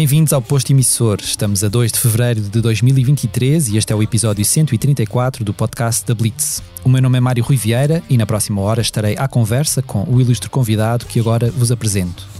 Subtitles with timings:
[0.00, 1.18] Bem-vindos ao Posto Emissor.
[1.20, 6.06] Estamos a 2 de fevereiro de 2023 e este é o episódio 134 do podcast
[6.06, 6.62] da Blitz.
[6.82, 10.04] O meu nome é Mário Rui Vieira e na próxima hora estarei à conversa com
[10.04, 12.39] o ilustre convidado que agora vos apresento.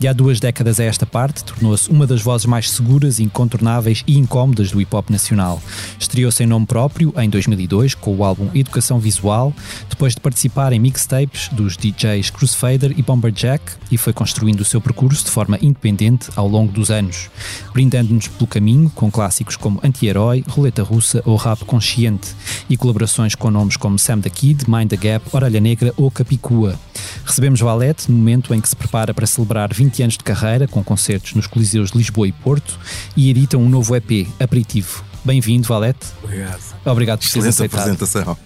[0.00, 4.18] De há duas décadas a esta parte, tornou-se uma das vozes mais seguras, incontornáveis e
[4.18, 5.62] incómodas do hip hop nacional.
[5.98, 9.52] Estreou-se em nome próprio em 2002 com o álbum Educação Visual,
[9.90, 14.80] depois de participar em mixtapes dos DJs Crucifader e Bomberjack e foi construindo o seu
[14.80, 17.28] percurso de forma independente ao longo dos anos,
[17.74, 22.34] brindando-nos pelo caminho com clássicos como Anti-Herói, Roleta Russa ou Rap Consciente
[22.70, 26.78] e colaborações com nomes como Sam the Kid, Mind the Gap, Orelha Negra ou Capicua.
[27.24, 30.68] Recebemos Valete no momento em que se prepara para celebrar 20 20 anos de carreira,
[30.68, 32.78] com concertos nos Coliseus de Lisboa e Porto,
[33.16, 35.04] e edita um novo EP, Aperitivo.
[35.24, 36.06] Bem-vindo, Valete.
[36.22, 36.60] Obrigado.
[36.84, 37.80] Obrigado por teres aceitado.
[37.80, 38.38] apresentação.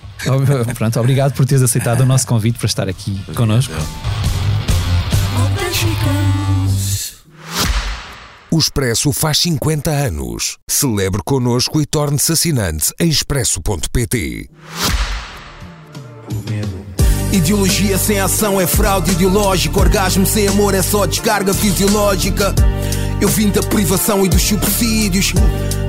[0.75, 3.37] Pronto, obrigado por teres aceitado o nosso convite para estar aqui obrigado.
[3.37, 3.75] connosco.
[8.51, 10.59] O Expresso faz 50 anos.
[10.69, 14.49] Celebre connosco e torne-se assinante em expresso.pt.
[16.31, 16.84] O medo
[17.35, 19.81] Ideologia sem ação é fraude ideológica.
[19.81, 22.55] Orgasmo sem amor é só descarga fisiológica.
[23.21, 25.33] Eu vim da privação e dos subsídios.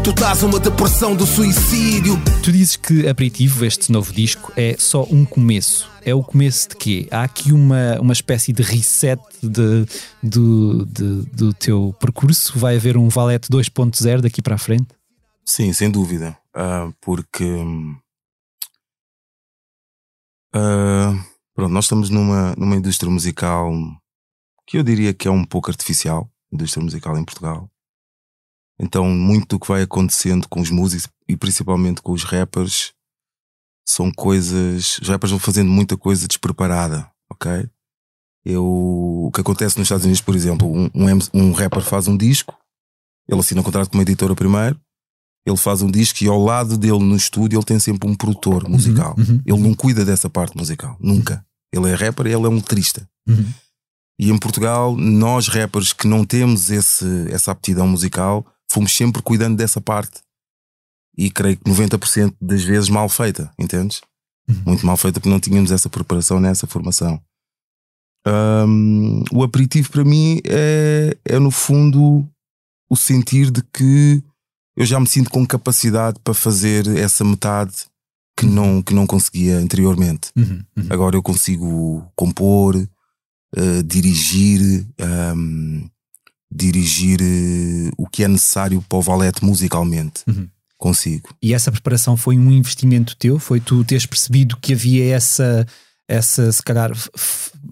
[0.04, 2.20] Tu estás uma depressão do suicídio.
[2.44, 5.88] Tu dizes que Aperitivo, este novo disco, é só um começo.
[6.04, 7.08] É o começo de quê?
[7.12, 9.86] Há aqui uma, uma espécie de reset de,
[10.24, 12.58] de, de do teu percurso?
[12.58, 14.88] Vai haver um Valete 2.0 daqui para a frente?
[15.46, 16.36] Sim, sem dúvida.
[16.58, 17.46] Uh, porque.
[20.56, 23.72] Uh, Pronto, nós estamos numa, numa indústria musical
[24.68, 27.72] que eu diria que é um pouco artificial, indústria musical em Portugal.
[28.78, 32.94] Então, muito do que vai acontecendo com os músicos e principalmente com os rappers
[33.88, 34.98] são coisas.
[34.98, 37.70] Os rappers vão fazendo muita coisa despreparada, ok?
[38.44, 42.18] Eu, o que acontece nos Estados Unidos, por exemplo, um, um, um rapper faz um
[42.18, 42.54] disco,
[43.30, 44.78] ele assina um contrato com uma editora primeiro,
[45.46, 48.64] ele faz um disco e ao lado dele no estúdio ele tem sempre um produtor
[48.64, 49.16] uhum, musical.
[49.18, 51.46] Uhum, uhum, ele não cuida dessa parte musical, nunca.
[51.72, 53.08] Ele é rapper e ele é um letrista.
[53.28, 53.46] Uhum.
[54.18, 59.58] E em Portugal, nós rappers que não temos esse, essa aptidão musical, fomos sempre cuidando
[59.58, 60.22] dessa parte.
[61.18, 64.02] E creio que 90% das vezes mal feita, entendes?
[64.50, 64.62] Uhum.
[64.66, 67.22] Muito mal feita porque não tínhamos essa preparação nessa formação.
[68.28, 72.28] Um, o aperitivo para mim é, é no fundo
[72.90, 74.24] o sentir de que
[74.76, 77.74] eu já me sinto com capacidade para fazer essa metade
[78.38, 80.30] que não, que não conseguia anteriormente.
[80.36, 80.88] Uhum, uhum.
[80.90, 84.86] Agora eu consigo compor, uh, dirigir,
[85.36, 85.88] um,
[86.52, 90.24] dirigir uh, o que é necessário para o valete musicalmente.
[90.28, 90.48] Uhum.
[90.78, 91.30] Consigo.
[91.42, 93.40] E essa preparação foi um investimento teu?
[93.40, 95.66] Foi tu teres percebido que havia essa,
[96.06, 96.92] essa se calhar,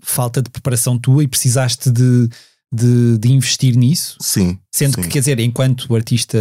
[0.02, 2.30] falta de preparação tua e precisaste de,
[2.74, 4.18] de, de investir nisso?
[4.20, 4.60] Sim.
[4.74, 5.02] Sendo sim.
[5.04, 6.38] que, quer dizer, enquanto artista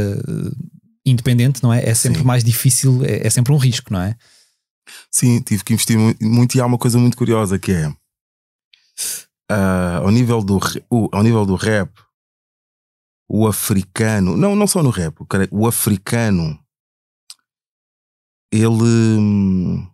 [1.04, 1.88] independente, não é?
[1.88, 2.25] É sempre Sim.
[2.25, 4.16] mais difícil, é, é, sempre um risco, não é?
[5.10, 7.94] Sim, tive que investir muito, e há uma coisa muito curiosa que é uh,
[10.03, 11.91] ao, nível do, uh, ao nível do rap,
[13.28, 15.16] o africano, não, não só no rap,
[15.50, 16.59] o africano,
[18.53, 19.88] ele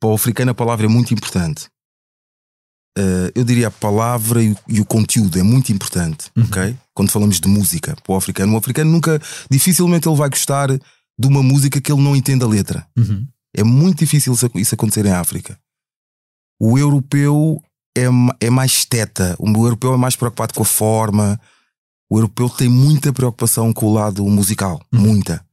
[0.00, 1.68] para o africano a palavra é muito importante.
[2.98, 6.44] Uh, eu diria a palavra e, e, o conteúdo é muito importante, uhum.
[6.44, 6.76] ok?
[6.92, 11.26] Quando falamos de música para o africano, o africano nunca, dificilmente ele vai gostar de
[11.26, 12.86] uma música que ele não entenda a letra.
[12.98, 13.26] Uhum.
[13.56, 15.58] É muito difícil isso acontecer em África.
[16.60, 17.62] O europeu
[17.96, 18.06] é,
[18.40, 21.40] é mais teta, o europeu é mais preocupado com a forma.
[22.10, 25.00] O europeu tem muita preocupação com o lado musical, uhum.
[25.00, 25.44] muita.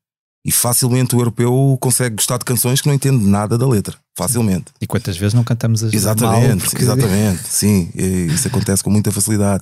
[0.48, 3.98] E facilmente o europeu consegue gostar de canções que não entende nada da letra.
[4.16, 4.68] Facilmente.
[4.80, 6.84] E quantas vezes não cantamos as Exatamente, porque...
[6.84, 7.44] exatamente.
[7.52, 9.62] Sim, isso acontece com muita facilidade.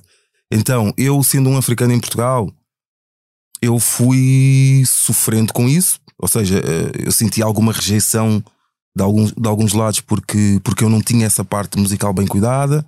[0.52, 2.54] Então, eu sendo um africano em Portugal,
[3.60, 6.00] eu fui sofrendo com isso.
[6.20, 8.44] Ou seja, eh, eu senti alguma rejeição
[8.96, 12.86] de alguns, de alguns lados porque, porque eu não tinha essa parte musical bem cuidada.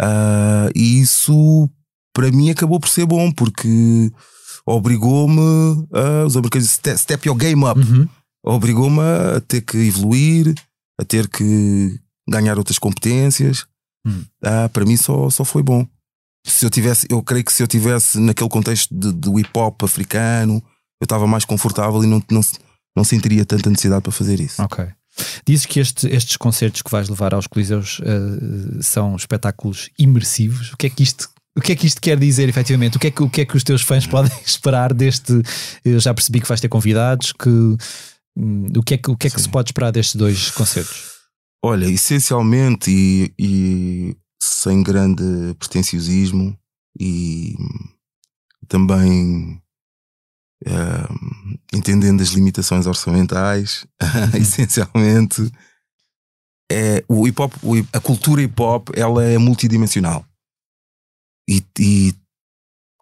[0.00, 1.68] Uh, e isso
[2.14, 4.12] para mim acabou por ser bom porque
[4.66, 6.26] obrigou-me a.
[6.26, 7.78] Os americanos step, step your game up.
[7.78, 8.08] Uhum.
[8.44, 10.54] Obrigou-me a ter que evoluir,
[11.00, 11.98] a ter que
[12.28, 13.66] ganhar outras competências.
[14.06, 14.24] Uhum.
[14.44, 15.86] Ah, para mim só, só foi bom.
[16.46, 19.82] Se eu tivesse, eu creio que se eu tivesse naquele contexto de, do hip hop
[19.82, 20.62] africano,
[21.00, 22.40] eu estava mais confortável e não, não,
[22.96, 24.62] não sentiria tanta necessidade para fazer isso.
[24.62, 24.86] Ok.
[25.46, 30.72] Dizes que este, estes concertos que vais levar aos Coliseus uh, são espetáculos imersivos.
[30.72, 32.98] O que é que isto o que é que isto quer dizer, efetivamente?
[32.98, 35.32] O que é que, o que, é que os teus fãs podem esperar deste?
[35.82, 37.32] Eu já percebi que vais ter convidados.
[37.32, 40.50] Que, hum, o que é que, o que, é que se pode esperar destes dois
[40.50, 41.16] concertos?
[41.64, 45.24] Olha, essencialmente e, e sem grande
[45.58, 46.56] pretenciosismo
[47.00, 47.56] e
[48.68, 49.60] também
[50.66, 53.86] uh, entendendo as limitações orçamentais,
[54.38, 55.50] essencialmente,
[56.70, 57.52] é, o hip hop,
[57.92, 60.24] a cultura hip hop, ela é multidimensional
[61.48, 62.14] e, e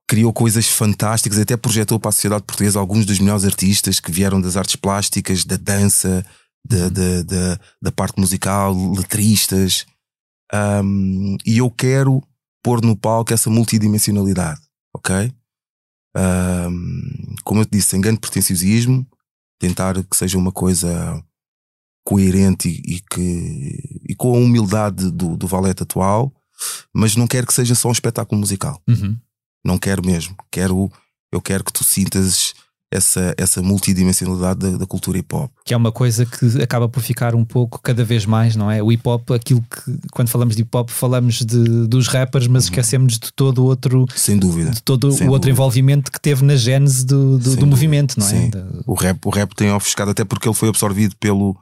[0.07, 4.41] criou coisas fantásticas, até projetou para a sociedade portuguesa alguns dos melhores artistas que vieram
[4.41, 6.25] das artes plásticas, da dança,
[6.67, 9.87] da, da, da, da parte musical, letristas.
[10.53, 12.23] Um, e eu quero
[12.63, 14.61] pôr no palco essa multidimensionalidade,
[14.95, 15.33] ok?
[16.17, 19.07] Um, como eu te disse, sem grande pretenciosismo,
[19.59, 21.23] tentar que seja uma coisa
[22.05, 26.33] coerente e, e que, e com a humildade do, do valete atual,
[26.93, 28.81] mas não quero que seja só um espetáculo musical.
[28.89, 29.17] Uhum.
[29.65, 30.37] Não quero mesmo.
[30.51, 30.91] Quero,
[31.33, 32.55] eu quero que tu sintas
[32.93, 35.51] essa, essa multidimensionalidade da, da, cultura hip hop.
[35.65, 38.81] Que é uma coisa que acaba por ficar um pouco cada vez mais, não é?
[38.83, 42.65] O hip hop, aquilo que quando falamos de hip hop falamos de, dos rappers, mas
[42.65, 42.71] uhum.
[42.71, 44.07] esquecemos de todo o outro.
[44.15, 44.71] Sem dúvida.
[44.71, 45.51] De todo Sem o outro dúvida.
[45.51, 48.31] envolvimento que teve na gênese do, do, do movimento, não é?
[48.31, 48.51] Sim.
[48.87, 51.57] O, rap, o rap tem ofuscado, até porque ele foi absorvido pelo,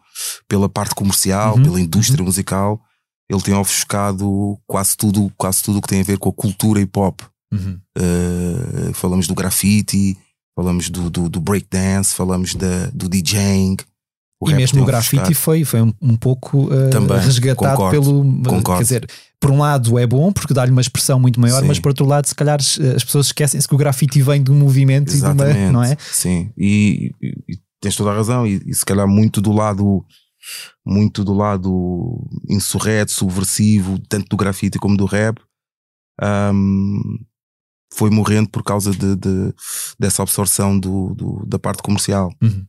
[0.47, 1.63] pela parte comercial, Uhum.
[1.63, 2.27] pela indústria Uhum.
[2.27, 2.81] musical.
[3.31, 6.99] Ele tem ofuscado quase tudo, quase tudo que tem a ver com a cultura hip
[6.99, 7.21] hop.
[7.53, 7.79] Uhum.
[7.99, 10.17] Uh, falamos do grafite,
[10.57, 13.77] falamos do, do, do breakdance, falamos da, do DJing.
[14.41, 18.25] O E mesmo o grafite foi, foi um, um pouco uh, Também, resgatado concordo, pelo.
[18.43, 18.79] concordo.
[18.79, 19.11] Quer dizer,
[19.41, 21.69] por um lado é bom porque dá-lhe uma expressão muito maior, Sim.
[21.69, 24.51] mas por outro lado, se calhar as as pessoas esquecem-se que o grafite vem de
[24.51, 25.33] um movimento e de uma.
[25.33, 25.97] Exatamente, Não é?
[26.11, 30.05] Sim, e, e- e tens toda a razão, e, e se calhar muito do lado
[30.85, 35.39] muito do lado insurreto, subversivo, tanto do grafite como do rap,
[36.21, 37.01] ahm,
[37.95, 39.55] foi morrendo por causa de, de-
[39.99, 42.33] dessa absorção do, do- da parte comercial.
[42.43, 42.67] Uhum.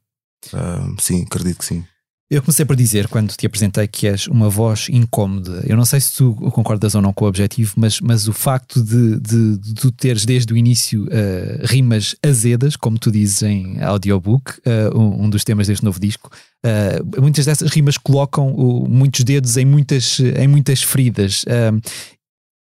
[0.54, 1.86] Ahm, sim, acredito que sim.
[2.34, 5.64] Eu comecei por dizer, quando te apresentei, que és uma voz incómoda.
[5.68, 8.82] Eu não sei se tu concordas ou não com o objetivo, mas, mas o facto
[8.84, 13.80] de, de, de tu teres desde o início eh, rimas azedas, como tu dizes em
[13.84, 16.32] audiobook, eh, um, um dos temas deste novo disco,
[16.66, 21.46] eh, muitas dessas rimas colocam o- muitos dedos em muitas, em muitas feridas.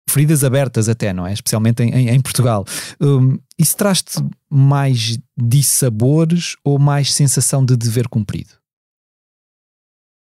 [0.08, 1.32] feridas abertas até, não é?
[1.32, 2.64] Especialmente em, em- em Portugal.
[3.00, 8.57] Um, isso traz-te mais dissabores ou mais sensação de dever cumprido?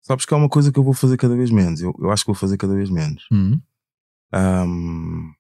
[0.07, 1.81] Sabes que é uma coisa que eu vou fazer cada vez menos.
[1.81, 3.27] Eu, eu acho que vou fazer cada vez menos.
[3.33, 3.59] Hum?
[4.33, 5.33] Ahm,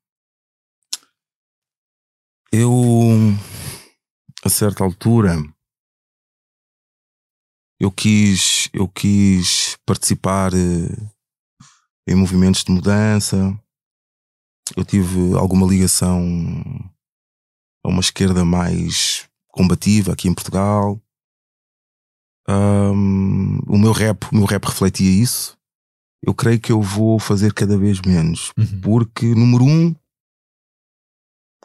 [2.50, 2.70] eu,
[4.42, 5.36] a certa altura,
[7.78, 11.10] eu quis, eu quis participar eh,
[12.08, 13.36] em movimentos de mudança.
[14.74, 16.22] Eu tive alguma ligação
[17.84, 20.98] a uma esquerda mais combativa aqui em Portugal.
[22.46, 25.56] Ahm, o meu rap, o meu rap refletia isso.
[26.22, 28.52] Eu creio que eu vou fazer cada vez menos.
[28.56, 28.80] Uhum.
[28.80, 29.94] Porque, número um,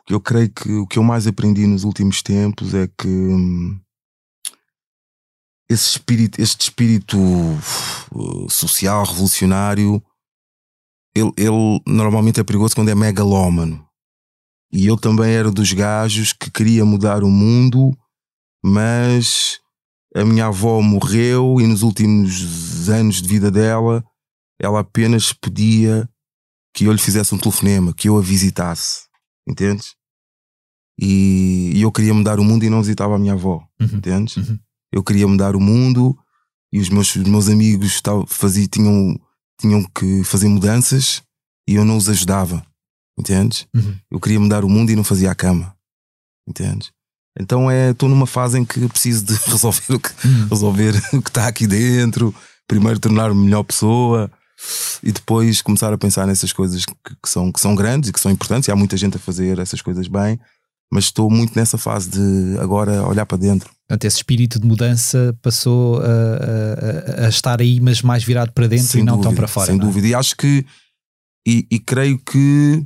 [0.10, 3.80] eu creio que o que eu mais aprendi nos últimos tempos é que hum,
[5.70, 10.04] esse espírito, este espírito uh, social, revolucionário,
[11.16, 13.88] ele, ele normalmente é perigoso quando é megalómano.
[14.72, 17.96] E eu também era dos gajos que queria mudar o mundo,
[18.64, 19.60] mas
[20.16, 24.04] a minha avó morreu e nos últimos anos de vida dela,
[24.60, 26.10] ela apenas pedia
[26.74, 29.08] que eu lhe fizesse um telefonema, que eu a visitasse.
[29.48, 29.96] Entendes?
[31.00, 33.66] E, e eu queria mudar o mundo e não visitava a minha avó.
[33.80, 33.98] Uhum.
[33.98, 34.38] Entendes?
[34.38, 34.60] Uhum.
[34.92, 36.18] Eu queria mudar o mundo
[36.74, 39.20] e os meus, os meus amigos tal, fazia, tinham,
[39.60, 41.24] tinham que fazer mudanças
[41.68, 42.66] e eu não os ajudava.
[43.18, 43.68] Entendes?
[43.75, 43.98] Uhum.
[44.12, 45.75] Eu queria mudar o mundo e não fazia a cama.
[46.48, 46.92] Entendes?
[47.39, 50.48] Então é, estou numa fase em que preciso de resolver o que, Uhum.
[50.50, 52.33] resolver o que está aqui dentro,
[52.67, 54.29] primeiro tornar-me melhor pessoa
[55.01, 58.19] e depois começar a pensar nessas coisas que, que são, que são grandes e que
[58.19, 58.67] são importantes.
[58.67, 60.38] E há muita gente a fazer essas coisas bem,
[60.91, 63.69] mas estou muito nessa fase de agora olhar para dentro.
[63.88, 68.67] Portanto, esse espírito de mudança passou a, a- a- estar aí, mas mais virado para
[68.67, 69.67] dentro sem e não dúvida, tão para fora.
[69.67, 69.79] Sem é?
[69.79, 70.07] dúvida.
[70.07, 70.65] E acho que,
[71.48, 72.83] e, e creio que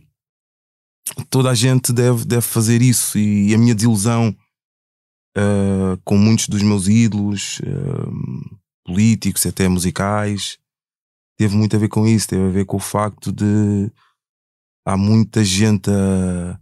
[1.29, 3.17] toda a gente deve, deve fazer isso.
[3.17, 4.35] E a minha desilusão
[5.37, 8.11] ah, com muitos dos meus ídolos, ah,
[8.85, 10.57] políticos, até musicais,
[11.37, 12.27] teve muito a ver com isso.
[12.27, 13.91] Teve a ver com o facto de
[14.85, 16.59] há muita gente a,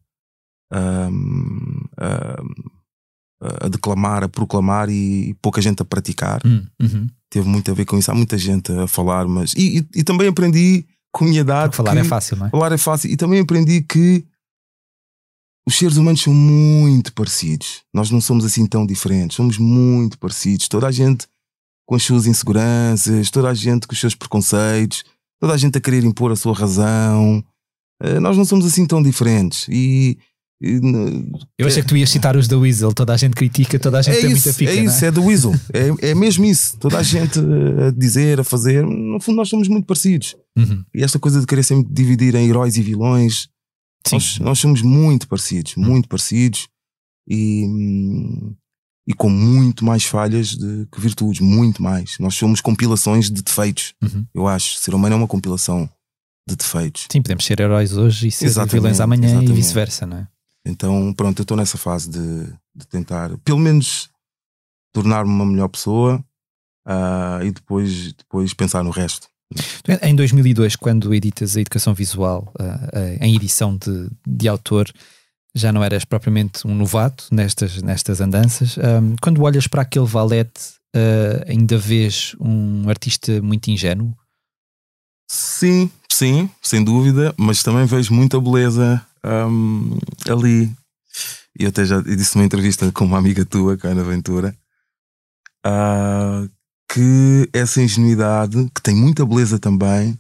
[0.72, 1.10] a,
[1.98, 2.44] a-
[3.66, 7.08] a declamar, a proclamar e pouca gente a praticar Hum, uhum.
[7.30, 8.12] teve muito a ver com isso.
[8.12, 9.54] Há muita gente a falar, mas.
[9.56, 11.76] E, e- e também aprendi com a minha idade.
[11.76, 12.50] Porque falar que é fácil, não é?
[12.50, 13.10] Falar é fácil.
[13.12, 14.26] E também aprendi que
[15.68, 17.84] os seres humanos são muito parecidos.
[17.94, 19.36] Nós não somos assim tão diferentes.
[19.36, 20.68] Somos muito parecidos.
[20.68, 21.28] Toda a gente
[21.86, 25.04] com as suas inseguranças, toda a gente com os seus preconceitos,
[25.40, 27.44] toda a gente a querer impor a sua razão.
[28.02, 29.68] Eh, Nós não somos assim tão diferentes.
[29.70, 30.18] E
[31.58, 34.02] Eu achei que tu ias citar os da Weasel, toda a gente critica, toda a
[34.04, 34.72] gente é tem isso, muita fica.
[34.72, 35.08] É isso, é?
[35.08, 35.54] é do Weasel.
[35.74, 36.78] é, é mesmo isso.
[36.78, 38.86] Toda a gente a dizer, a fazer.
[38.86, 40.36] No fundo, nós somos muito parecidos.
[40.56, 40.84] Uhum.
[40.94, 43.48] E esta coisa de querer sempre dividir em heróis e vilões,
[44.12, 45.84] nós, nós, somos muito parecidos, uhum.
[45.84, 46.68] muito parecidos
[47.28, 47.66] e,
[49.08, 52.18] e com muito mais falhas de, que virtudes, muito mais.
[52.20, 54.26] Nós somos compilações de defeitos, uhum.
[54.36, 54.78] eu acho.
[54.78, 55.90] Ser humano é uma compilação
[56.48, 57.08] de defeitos.
[57.12, 59.52] Sim, podemos ser heróis hoje e ser exatamente, vilões amanhã exatamente.
[59.52, 60.28] e vice-versa, não é?
[60.66, 64.10] Então, pronto, eu estou nessa fase de, de, tentar, pelo menos,
[64.94, 66.24] tornar-me uma melhor pessoa
[66.88, 69.28] uh, e depois, depois pensar no resto.
[70.02, 74.90] Em 2002, quando editas a educação visual uh, uh, em edição de, de autor,
[75.54, 78.78] já não eras propriamente um novato nestas, nestas andanças.
[78.78, 80.80] Um, quando olhas para aquele valete,
[81.46, 84.16] ainda vês um artista muito ingênuo?
[85.30, 89.98] Sim, sim, sem dúvida, mas também vejo muita beleza um,
[90.30, 90.72] ali.
[91.60, 94.56] E eu até já disse numa entrevista com uma amiga tua, a Ana Ventura,
[95.66, 96.50] uh,
[96.92, 100.18] que essa ingenuidade, que tem muita beleza também,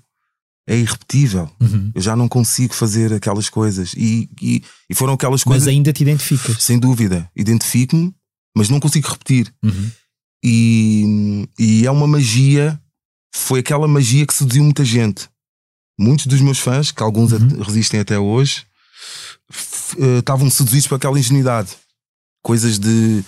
[0.68, 1.50] é irrepetível.
[1.60, 1.92] Uhum.
[1.96, 3.94] Eu já não consigo fazer aquelas coisas.
[3.96, 5.64] E, e, e foram aquelas coisas.
[5.66, 6.64] Mas ainda te identificas.
[6.64, 7.30] Sem dúvida.
[7.36, 8.14] Identifico-me,
[8.56, 9.52] mas não consigo repetir.
[9.64, 9.92] Uhum.
[10.44, 12.80] E, e é uma magia.
[13.34, 15.30] Foi aquela magia que seduziu muita gente.
[16.00, 17.62] Muitos dos meus fãs, que alguns Uhum.
[17.62, 18.66] resistem até hoje,
[20.18, 21.70] estavam seduzidos por aquela ingenuidade.
[22.44, 23.24] Coisas de.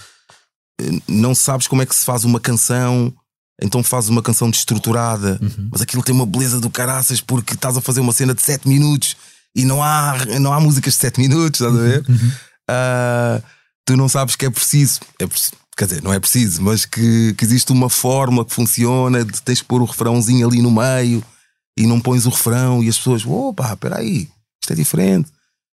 [0.82, 3.14] eh, Não sabes como é que se faz uma canção,
[3.62, 5.70] então fazes uma canção destruturada, Uhum.
[5.72, 8.68] mas aquilo tem uma beleza do caraças porque estás a fazer uma cena de 7
[8.68, 9.16] minutos
[9.56, 12.04] e não há, não há músicas de 7 minutos, estás a ver?
[12.10, 12.32] Uhum.
[12.70, 13.42] Ah,
[13.86, 17.34] tu não sabes que é preciso, é preciso, quer dizer, não é preciso, mas que,
[17.38, 21.24] que existe uma fórmula que funciona, de tens que pôr o refrãozinho ali no meio
[21.78, 24.28] e não pões o refrão e as pessoas, opa, peraí,
[24.62, 25.30] isto é diferente.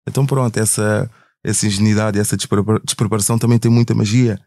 [0.08, 1.10] Então pronto, essa,
[1.44, 4.40] essa ingenuidade, essa desprepara- despreparação também tem muita magia,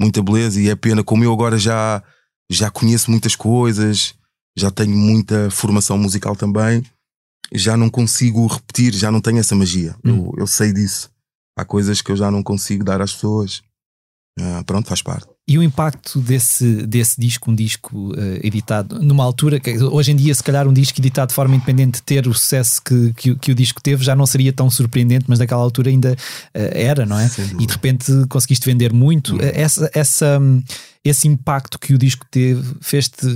[0.00, 2.02] muita beleza e é pena, como eu agora já,
[2.50, 4.14] já conheço muitas coisas,
[4.56, 6.84] já tenho muita formação musical também,
[7.52, 9.96] já não consigo repetir, já não tenho essa magia.
[10.04, 11.10] Eu, eu sei disso.
[11.58, 13.62] Há coisas que eu já não consigo dar às pessoas.
[14.38, 15.28] Ah, pronto, faz parte.
[15.48, 20.16] E o impacto desse, desse disco, um disco eh, editado numa altura que hoje em
[20.16, 23.36] dia, se calhar, um disco editado de forma independente ter o sucesso que, que, o-
[23.38, 26.14] que o disco teve já não seria tão surpreendente, mas naquela altura ainda
[26.54, 27.26] eh, era, não é?
[27.28, 27.62] Dúvida.
[27.62, 29.40] E de repente conseguiste vender muito.
[29.42, 30.62] Eh, Essa, essa, hum,
[31.04, 33.26] esse impacto que o disco teve fez-te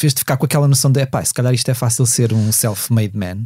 [0.00, 3.16] fez-te ficar com aquela noção de epá, se calhar isto é fácil ser um self-made
[3.16, 3.44] man.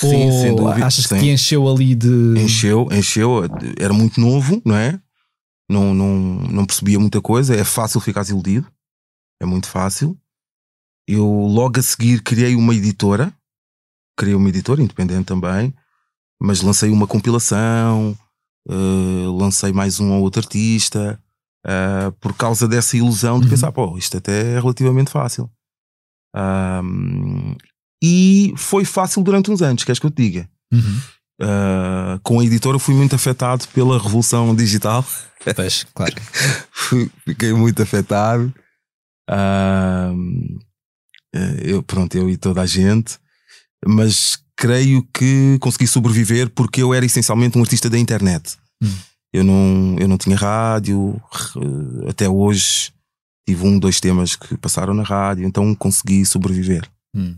[0.00, 0.86] Sim, Ou dúvida.
[0.86, 1.20] achas que Sim.
[1.20, 2.34] te encheu ali de.
[2.38, 3.42] Encheu, encheu,
[3.78, 4.98] era muito novo, não é?
[5.70, 6.16] Não, não,
[6.50, 7.54] não percebia muita coisa.
[7.54, 8.66] É fácil ficar iludido,
[9.40, 10.18] é muito fácil.
[11.08, 13.32] Eu logo a seguir criei uma editora,
[14.16, 15.74] criei uma editora independente também,
[16.40, 18.16] mas lancei uma compilação,
[18.68, 21.20] eh, lancei mais um ou outro artista,
[21.66, 23.50] eh, por causa dessa ilusão de Uhum.
[23.50, 25.50] pensar, pô, isto até é relativamente fácil.
[28.02, 30.50] E foi fácil durante uns anos, queres que eu te diga?
[30.72, 31.00] Uhum.
[31.42, 35.04] Uh, com a editora fui muito afetado pela revolução digital.
[35.56, 36.14] Pois, claro.
[37.26, 38.54] Fiquei muito afetado.
[39.28, 40.58] Uh,
[41.62, 43.18] eu, pronto, eu e toda a gente.
[43.84, 48.56] Mas creio que consegui sobreviver porque eu era essencialmente um artista da internet.
[48.82, 48.94] Hum.
[49.32, 51.20] Eu, não, eu não tinha rádio.
[51.32, 52.92] re- Até hoje
[53.48, 55.44] tive um, dois temas que passaram na rádio.
[55.44, 56.88] Então consegui sobreviver.
[57.16, 57.36] Hum.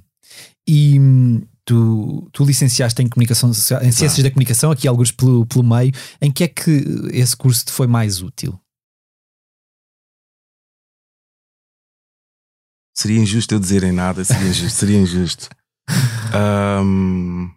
[0.68, 5.46] E hum, tu, tu licenciaste em comunicação social, em ciências da comunicação, aqui alguns pelo,
[5.46, 5.92] pelo meio.
[6.20, 6.70] Em que é que
[7.12, 8.58] esse curso te foi mais útil?
[12.96, 14.70] Seria injusto eu dizer em nada, seria injusto.
[14.78, 15.48] seria injusto.
[16.32, 17.50] Ahm,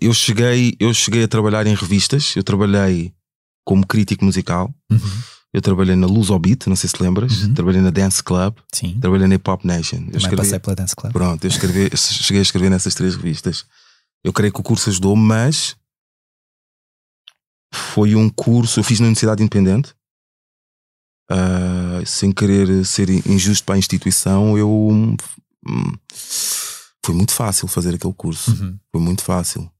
[0.00, 3.12] eu, cheguei, eu cheguei a trabalhar em revistas, eu trabalhei
[3.64, 4.72] como crítico musical,
[5.52, 7.54] eu trabalhei na Luz Beat, não sei se lembras, Uhum.
[7.54, 8.98] trabalhei na Dance Club, Sim.
[9.00, 9.96] trabalhei na Hip Hop Nation.
[9.96, 11.12] Eu Também escrevi, passei pela Dance Club.
[11.12, 13.64] Pronto, eu escrevi, cheguei a escrever nessas três revistas.
[14.24, 15.74] Eu creio que o curso ajudou, mas
[17.72, 19.94] foi um curso, eu fiz na Universidade Independente.
[21.30, 25.16] Ah, sem querer ser injusto para a instituição, eu hum,
[27.04, 28.50] foi muito fácil fazer aquele curso.
[28.50, 28.78] Uhum.
[28.90, 29.70] Foi muito fácil.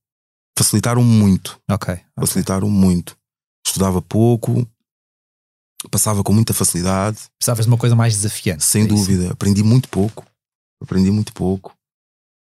[0.56, 1.94] Facilitaram muito, Ok.
[1.94, 2.04] ok.
[2.18, 3.16] facilitaram muito.
[3.66, 4.66] Estudava pouco,
[5.90, 7.18] passava com muita facilidade.
[7.38, 8.64] Precisavas de uma coisa mais desafiante.
[8.64, 8.94] Sem é isso?
[8.94, 10.24] dúvida, aprendi muito pouco.
[10.82, 11.74] Aprendi muito pouco.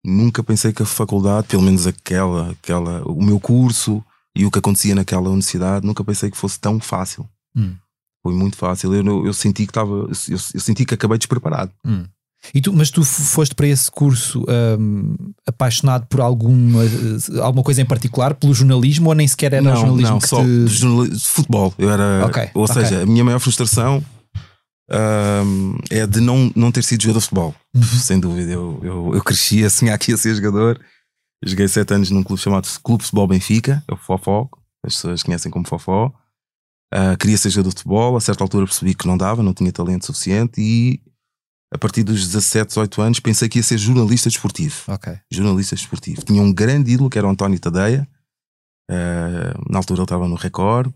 [0.04, 4.04] Nunca pensei que a faculdade, pelo menos aquela, aquela, o meu curso
[4.36, 7.28] e o que acontecia naquela universidade, nunca pensei que fosse tão fácil.
[7.56, 7.74] Hum.
[8.22, 8.94] Foi muito fácil.
[8.94, 11.72] Eu, não- eu senti que estava, eu, eu senti que acabei despreparado.
[11.84, 12.04] Hum.
[12.54, 14.44] E tu, mas tu foste para esse curso
[14.78, 15.14] um,
[15.46, 16.82] apaixonado por alguma,
[17.42, 20.14] alguma coisa em particular, pelo jornalismo, ou nem sequer era não, jornalismo?
[20.14, 21.10] Não, só te...
[21.10, 21.74] de futebol.
[21.78, 22.84] Eu era, okay, ou okay.
[22.84, 24.04] seja, a minha maior frustração
[24.90, 27.54] um, é de não, não ter sido jogador de futebol.
[27.74, 27.82] Uhum.
[27.82, 28.52] Sem dúvida.
[28.52, 30.80] Eu, eu, eu cresci assim aqui a ser jogador.
[31.42, 34.48] Eu joguei sete anos num clube chamado Clube Futebol Benfica, é o Fofó,
[34.84, 36.12] as pessoas conhecem como Fofó.
[36.94, 39.72] Uh, queria ser jogador de futebol, a certa altura percebi que não dava, não tinha
[39.72, 41.00] talento suficiente e
[41.76, 44.74] a partir dos 17, 18 anos pensei que ia ser jornalista desportivo.
[44.88, 45.18] Okay.
[45.30, 46.22] Jornalista desportivo.
[46.22, 48.08] Tinha um grande ídolo que era o António Tadeia,
[48.90, 50.88] uh, na altura ele estava no Record,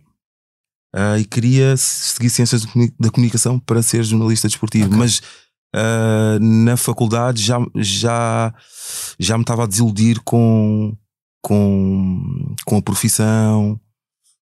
[0.97, 2.65] uh, e queria seguir ciências
[2.99, 4.99] da comunicação para ser jornalista desportivo, okay.
[4.99, 5.21] mas
[6.41, 8.53] na faculdade já, já,
[9.21, 10.97] já me estava a desiludir com,
[11.41, 13.81] com, com a profissão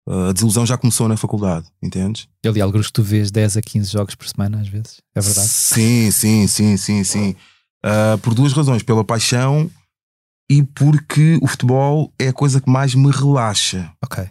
[0.08, 2.28] a desilusão já começou na faculdade, entendes?
[2.42, 5.20] Eu li alguns que tu vês 10 a 15 jogos por semana, às vezes, é
[5.20, 5.48] verdade?
[5.48, 7.36] Sim, sim, sim, sim, sim.
[7.84, 9.70] Uh, por duas razões: pela paixão
[10.50, 13.90] e porque o futebol é a coisa que mais me relaxa.
[14.04, 14.28] Ok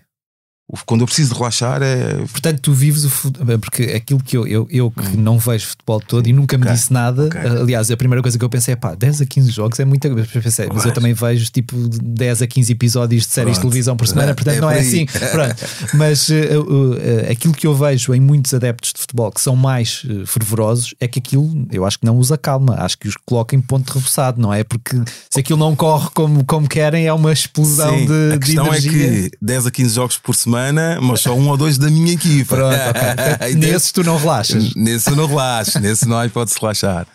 [0.86, 2.16] quando eu preciso de relaxar é.
[2.32, 3.60] Portanto, tu vives o futebol.
[3.60, 5.22] Porque aquilo que eu, eu, eu que hum.
[5.22, 6.76] não vejo futebol todo e nunca me okay.
[6.76, 7.26] disse nada.
[7.26, 7.42] Okay.
[7.42, 10.10] Aliás, a primeira coisa que eu pensei é pá, 10 a 15 jogos é muita
[10.10, 10.28] coisa.
[10.42, 13.56] Pensei, mas eu também vejo tipo 10 a 15 episódios de séries Pronto.
[13.56, 15.06] de televisão por semana, portanto é não é assim.
[15.32, 15.56] Pronto.
[15.94, 19.56] Mas uh, uh, uh, aquilo que eu vejo em muitos adeptos de futebol que são
[19.56, 23.56] mais fervorosos é que aquilo eu acho que não usa calma, acho que os coloca
[23.56, 24.64] em ponto rebuçado, não é?
[24.64, 28.64] Porque se aquilo não corre como, como querem, é uma explosão Sim, de, a questão
[28.64, 29.08] de energia.
[29.08, 31.90] é que 10 a 15 jogos por semana semana, mas só um ou dois da
[31.90, 32.56] minha equipa.
[32.56, 32.76] Pronto,
[33.42, 33.56] okay.
[33.56, 34.74] Nesses tu não relaxas.
[34.76, 37.08] Nesse eu não relaxo, nesse não há hipótese de relaxar.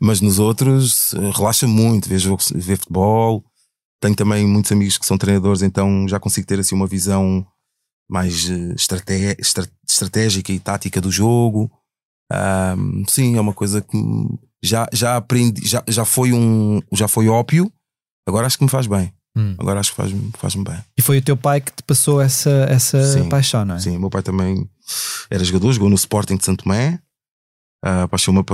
[0.00, 3.44] Mas nos outros, eh, relaxa muito, vejo ver futebol.
[4.00, 7.44] Tenho também muitos amigos que são treinadores, então já consigo ter assim uma visão
[8.08, 9.36] mais eh, estrate
[9.88, 11.70] estratégica e tática do jogo.
[12.30, 13.98] Um, sim, é uma coisa que
[14.62, 17.72] já, já aprendi, já, já foi um já foi ópio,
[18.26, 19.12] agora acho que me faz bem.
[19.38, 19.54] Hum.
[19.56, 20.84] Agora acho que faz-me faz bem.
[20.96, 23.78] E foi o teu pai que te passou essa, essa sim, paixão, não é?
[23.78, 24.68] Sim, o meu pai também
[25.30, 27.00] era jogador, jogou no Sporting de Santo Tomé,
[27.84, 28.44] uh, passou, uma,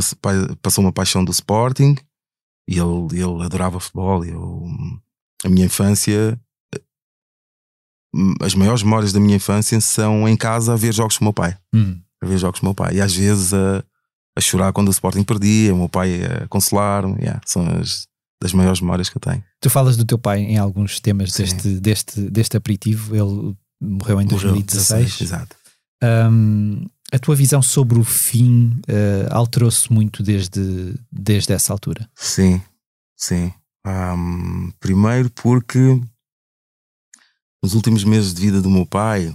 [0.61, 1.97] passou uma paixão do Sporting
[2.69, 4.27] e ele, ele adorava futebol.
[4.27, 4.67] Eu,
[5.43, 6.39] a minha infância,
[8.43, 11.33] as maiores memórias da minha infância são em casa a ver jogos com o meu
[11.33, 11.57] pai.
[11.75, 11.99] Hum.
[12.23, 12.97] A ver jogos com o meu pai.
[12.97, 13.83] E às vezes a,
[14.37, 17.15] a chorar quando o Sporting perdia, o meu pai a consolar-me.
[17.21, 18.07] Yeah, são as
[18.43, 19.43] das maiores memórias que eu tenho.
[19.61, 24.27] Tu falas do teu pai em alguns temas deste, deste, deste aperitivo, ele morreu em
[24.27, 25.21] 2016.
[25.21, 25.57] exato.
[26.03, 32.11] Um, a tua visão sobre o fim uh, alterou-se muito desde, desde essa altura?
[32.15, 32.61] Sim,
[33.17, 33.53] sim.
[33.87, 36.01] Um, primeiro porque
[37.63, 39.29] nos últimos meses de vida do meu pai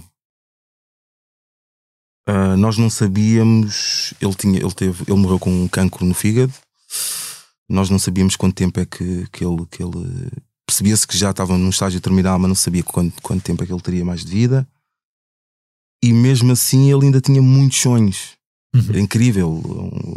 [2.28, 6.52] uh, nós não sabíamos ele tinha ele teve ele morreu com um cancro no fígado
[7.70, 9.64] nós não sabíamos quanto tempo é que, que ele.
[9.70, 10.30] Que ele
[10.66, 13.72] Percebia-se que já estava num estágio terminal, mas não sabia quanto, quanto tempo é que
[13.72, 14.68] ele teria mais de vida.
[16.02, 18.36] E mesmo assim ele ainda tinha muitos sonhos.
[18.74, 18.84] Uhum.
[18.88, 19.50] Era incrível.
[19.50, 20.14] Um,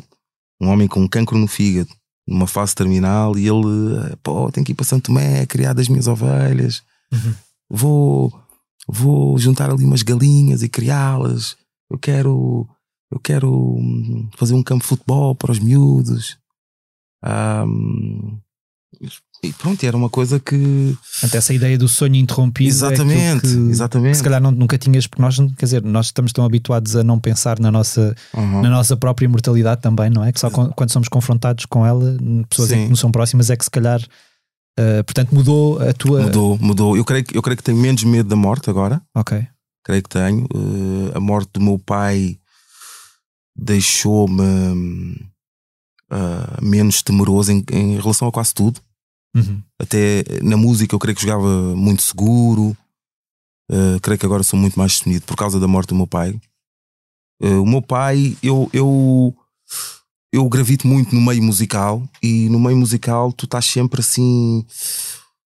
[0.62, 1.90] um, homem com um cancro no fígado,
[2.28, 6.08] numa fase terminal, e ele, pô, tenho que ir para Santo Tomé, criar das minhas
[6.08, 6.84] ovelhas.
[7.12, 7.34] Uhum.
[7.68, 8.42] Vou,
[8.88, 11.58] vou juntar ali umas galinhas e criá-las.
[11.90, 12.70] Eu quero,
[13.12, 16.38] eu quero hum, fazer um campo de futebol para os miúdos.
[17.24, 18.40] Um,
[19.44, 20.98] e pronto, era uma coisa que.
[21.12, 22.70] Portanto, essa ideia do sonho interrompido.
[22.70, 24.18] Exatamente, é que, exatamente.
[24.18, 27.20] Se calhar não, nunca tinhas, porque nós, quer dizer, nós estamos tão habituados a não
[27.20, 28.62] pensar na nossa, uhum.
[28.62, 30.32] na nossa própria mortalidade também, não é?
[30.32, 33.72] Que só quando somos confrontados com ela, pessoas que não são próximas, é que se
[33.72, 34.02] calhar.
[34.80, 36.22] Uh, portanto, mudou a tua.
[36.22, 36.98] Mudou, mudou.
[36.98, 39.02] Eu creio, eu creio que tenho menos medo da morte agora.
[39.14, 39.46] Ok.
[39.84, 40.46] Creio que tenho.
[40.54, 42.38] Uh, a morte do meu pai
[43.54, 45.33] deixou-me
[46.14, 48.80] uh, menos temeroso em, em, relação a quase tudo.
[49.36, 49.62] Uhum.
[49.80, 52.78] Até na música eu creio que jogava muito seguro.
[53.72, 56.40] Uh, creio que agora sou muito mais destemido por causa da morte do meu pai.
[57.42, 59.36] Uh, o meu pai, eu, eu,
[60.32, 64.66] eu gravito muito no meio musical e no meio musical tu estás sempre assim.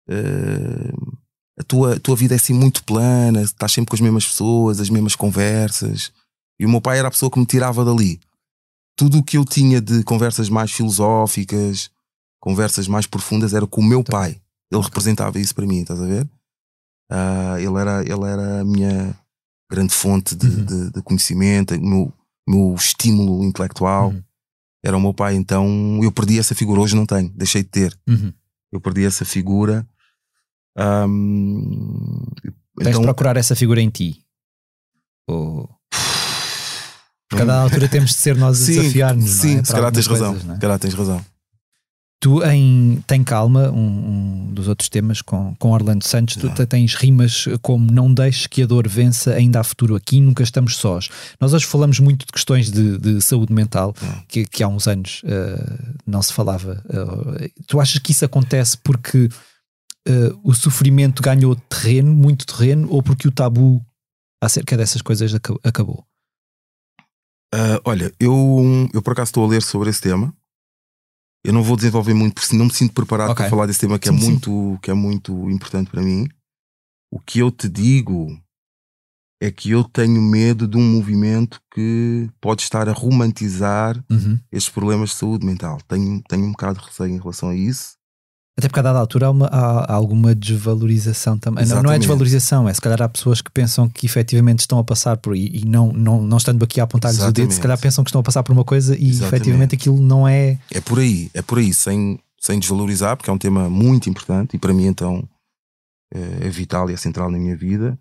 [0.10, 1.18] Uh,
[1.58, 4.80] a tua, a tua vida é assim muito plana, estás sempre com as mesmas pessoas,
[4.80, 6.12] as mesmas conversas.
[6.60, 8.20] E o meu pai era a pessoa que me tirava dali
[9.00, 11.90] tudo o que eu tinha de conversas mais filosóficas,
[12.38, 14.42] conversas mais profundas, era com o meu pai.
[14.70, 16.26] Ele representava isso para mim, estás a ver?
[17.10, 19.18] Uh, ele, era, ele era a minha
[19.72, 20.66] grande fonte de, uhum.
[20.66, 22.14] de, de conhecimento, o meu,
[22.46, 24.10] meu estímulo intelectual.
[24.10, 24.22] Uhum.
[24.84, 26.82] Era o meu pai, então eu perdi essa figura.
[26.82, 27.98] Hoje não tenho, deixei de ter.
[28.06, 28.34] Uhum.
[28.70, 29.88] Eu perdi essa figura.
[30.78, 32.26] Um,
[32.78, 34.26] Tens então, de procurar essa figura em ti.
[35.26, 35.70] Ou...
[37.32, 39.30] Eu cada altura temos de ser nós a desafiar-nos.
[39.30, 39.64] Sim, é?
[39.64, 40.36] se calhar tens razão.
[40.36, 40.58] É?
[40.58, 41.24] Calhar tens razão.
[42.22, 46.94] Tu em Tem Calma, um, um, dos outros temas com, com Orlando Santos, tu tens
[46.94, 51.08] rimas como Não deixes que a dor vença, ainda há futuro aqui, nunca estamos sós.
[51.40, 53.96] Nós hoje falamos muito de questões de, de saúde mental,
[54.28, 56.84] que, que, há uns anos uh, não se falava.
[56.90, 59.30] Uh, tu achas que isso acontece porque
[60.10, 63.82] uh, o sofrimento ganhou terreno, muito terreno, ou porque o tabu
[64.44, 66.04] acerca dessas coisas acabou?
[67.84, 70.34] Olha, eu, eu por acaso estou a ler sobre esse tema
[71.44, 73.44] eu não vou desenvolver muito porque não me sinto preparado okay.
[73.44, 76.28] para falar desse tema que é sim, é muito que é muito importante para mim.
[77.12, 78.28] O que eu te digo
[79.42, 84.38] é que eu tenho medo de um movimento que pode estar a romantizar uhum.
[84.52, 85.80] estes problemas de saúde mental.
[85.88, 87.98] Tenho, tenho um bocado de receio em relação a isso.
[88.60, 91.66] Até porque a dada altura há, uma, há alguma desvalorização também.
[91.66, 94.84] Não, não, é desvalorização, é se calhar há pessoas que pensam que efetivamente estão a
[94.84, 97.80] passar por e, e não, não, não estando aqui a apontar-lhes o dedo, se calhar
[97.80, 99.36] pensam que estão a passar por uma coisa e Exatamente.
[99.36, 100.60] efetivamente aquilo não é.
[100.70, 104.58] É por aí, é por aí, sem, sem desvalorizar, porque é um tema muito importante
[104.58, 105.24] e para mim então
[106.14, 107.98] é, é vital e é central na minha vida,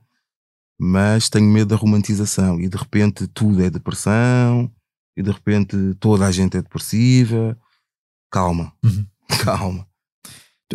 [0.77, 4.69] mas tenho medo da romantização e de repente tudo é depressão
[5.17, 7.57] e de repente toda a gente é depressiva.
[8.29, 9.07] Calma, uhum.
[9.45, 9.88] calma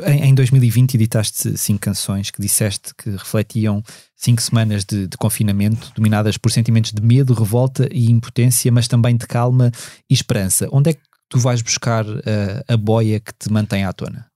[0.02, 3.84] em, em 2020 editaste cinco canções que disseste que refletiam
[4.16, 9.16] cinco semanas de, de, confinamento, dominadas por sentimentos de medo, revolta e impotência, mas também
[9.16, 9.72] de calma
[10.10, 10.68] e esperança.
[10.72, 12.22] Onde é que tu vais buscar uh,
[12.68, 14.28] a boia que te mantém à tona?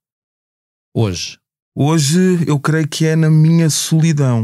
[0.96, 1.40] Hoje?
[1.76, 4.42] Hoje eu creio que é na minha solidão.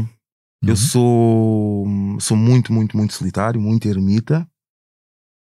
[0.62, 0.70] Uhum.
[0.70, 1.86] Eu sou,
[2.20, 4.48] sou muito, muito, muito solitário, muito ermita.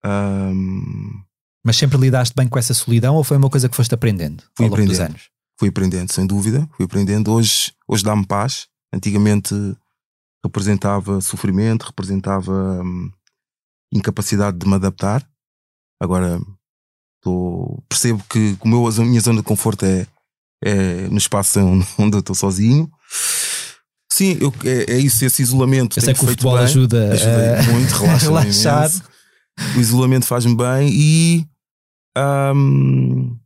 [0.06, 1.24] Um...
[1.66, 4.68] Mas sempre lidaste bem com essa solidão ou foi uma coisa que foste aprendendo ao
[4.68, 5.30] longo dos anos?
[5.60, 7.32] Fui aprendendo, sem dúvida, fui aprendendo.
[7.34, 8.68] Hoje, hoje dá-me paz.
[8.94, 9.54] Antigamente
[10.44, 13.12] representava sofrimento, representava hum,
[13.92, 15.28] incapacidade de me adaptar.
[16.02, 16.40] Agora
[17.22, 20.08] tô, percebo que o meu, a minha zona de conforto é,
[20.64, 21.60] é no espaço
[21.98, 22.90] onde eu estou sozinho.
[24.12, 26.00] Sim, eu, é, é, isso, esse isolamento.
[26.00, 28.92] Eu sei que o futebol bem, ajuda, ajuda a muito, relaxa relaxar.
[29.76, 31.46] O isolamento faz-me bem e
[32.18, 33.40] um, uh,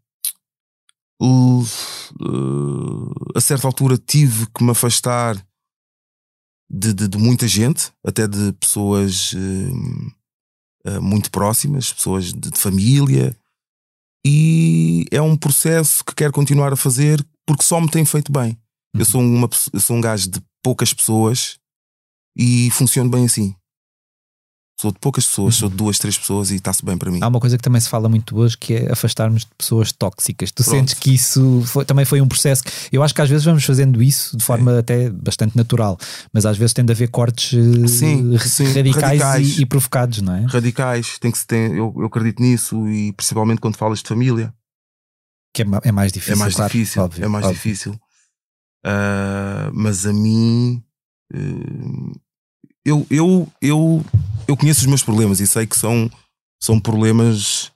[3.35, 5.35] a certa altura tive que me afastar
[6.71, 12.57] de, de, de muita gente, até de pessoas uh, uh, muito próximas, pessoas de, de,
[12.57, 13.37] família,
[14.25, 18.51] e é um processo que quero continuar a fazer porque só me tem feito bem.
[18.95, 19.01] Uhum.
[19.01, 21.59] Eu, sou uma, eu sou um gajo de poucas pessoas
[22.37, 23.53] e funciono bem assim.
[24.81, 27.19] Sou de poucas pessoas, sou de duas, três pessoas e está-se bem para mim.
[27.21, 30.51] Há uma coisa que também se fala muito hoje que é afastarmos de pessoas tóxicas.
[30.51, 30.75] Tu Pronto.
[30.75, 32.63] sentes que isso foi, também foi um processo.
[32.91, 35.99] Eu acho que às vezes vamos fazendo isso de forma até bastante natural,
[36.33, 39.59] mas às vezes tem de haver cortes eh, sim, sim, radicais, radicais.
[39.59, 40.45] E, e, provocados, não é?
[40.47, 44.51] Radicais, tem que se ter, eu, eu acredito nisso e principalmente quando falas de família.
[45.53, 46.33] Que é, é mais difícil.
[46.33, 47.55] É mais claro, difícil, óbvio, é mais óbvio.
[47.55, 47.91] difícil.
[48.83, 50.83] Uh, mas a mim.
[51.31, 52.19] Uh,
[52.85, 54.05] eu, eu, eu,
[54.47, 56.09] eu conheço os meus problemas e sei que são,
[56.61, 57.71] são problemas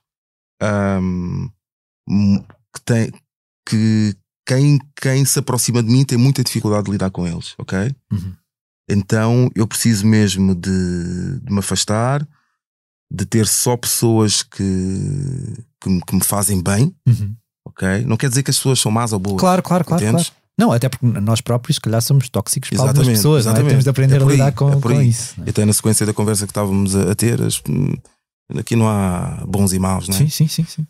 [2.07, 2.39] um,
[2.73, 3.11] que, tem,
[3.67, 4.15] que
[4.47, 7.93] quem, quem se aproxima de mim tem muita dificuldade de lidar com eles, ok?
[8.11, 8.33] Uhum.
[8.89, 12.27] Então eu preciso mesmo de, de, me afastar,
[13.11, 14.63] de ter só pessoas que,
[15.81, 17.35] que, que me fazem bem, uhum.
[17.67, 18.05] ok?
[18.05, 19.39] Não quer dizer que as pessoas são más ou boas.
[19.39, 20.03] Claro, claro, claro.
[20.03, 20.25] claro.
[20.57, 23.55] Não, até porque nós próprios, se calhar, somos tóxicos para exatamente, algumas pessoas, não é?
[23.55, 25.35] temos de aprender é a lidar com, é com isso.
[25.45, 25.49] É?
[25.49, 27.61] Até na sequência da conversa que estávamos a, a ter, as,
[28.57, 30.19] aqui não há bons e maus, não é?
[30.19, 30.63] Sim, sim, sim.
[30.63, 30.87] sim.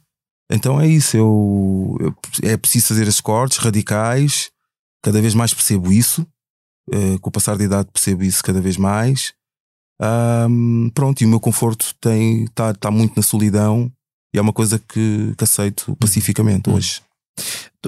[0.52, 4.52] Então é isso, eu, eu, é preciso fazer esses cortes radicais,
[5.04, 6.22] cada vez mais percebo isso,
[6.94, 9.34] uh, com o passar da idade percebo isso cada vez mais.
[10.00, 13.92] Um, pronto, e o meu conforto está tá muito na solidão
[14.34, 16.74] e é uma coisa que, que aceito pacificamente hum.
[16.74, 17.02] hoje.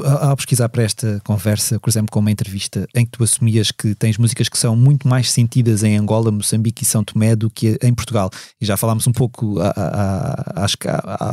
[0.05, 4.17] Ao pesquisar para esta conversa, cruzei-me com uma entrevista em que tu assumias que tens
[4.17, 7.93] músicas que são muito mais sentidas em Angola, Moçambique e São Tomé do que em
[7.93, 8.29] Portugal.
[8.59, 10.87] E já falámos um pouco, a, a, a, acho que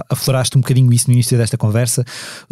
[0.08, 2.04] afloraste um bocadinho isso no início desta conversa.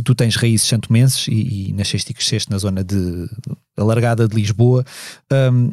[0.04, 3.28] Tu tens raízes santomenses e, e nasceste e cresceste na zona de
[3.76, 4.84] alargada de Lisboa.
[5.32, 5.72] Um,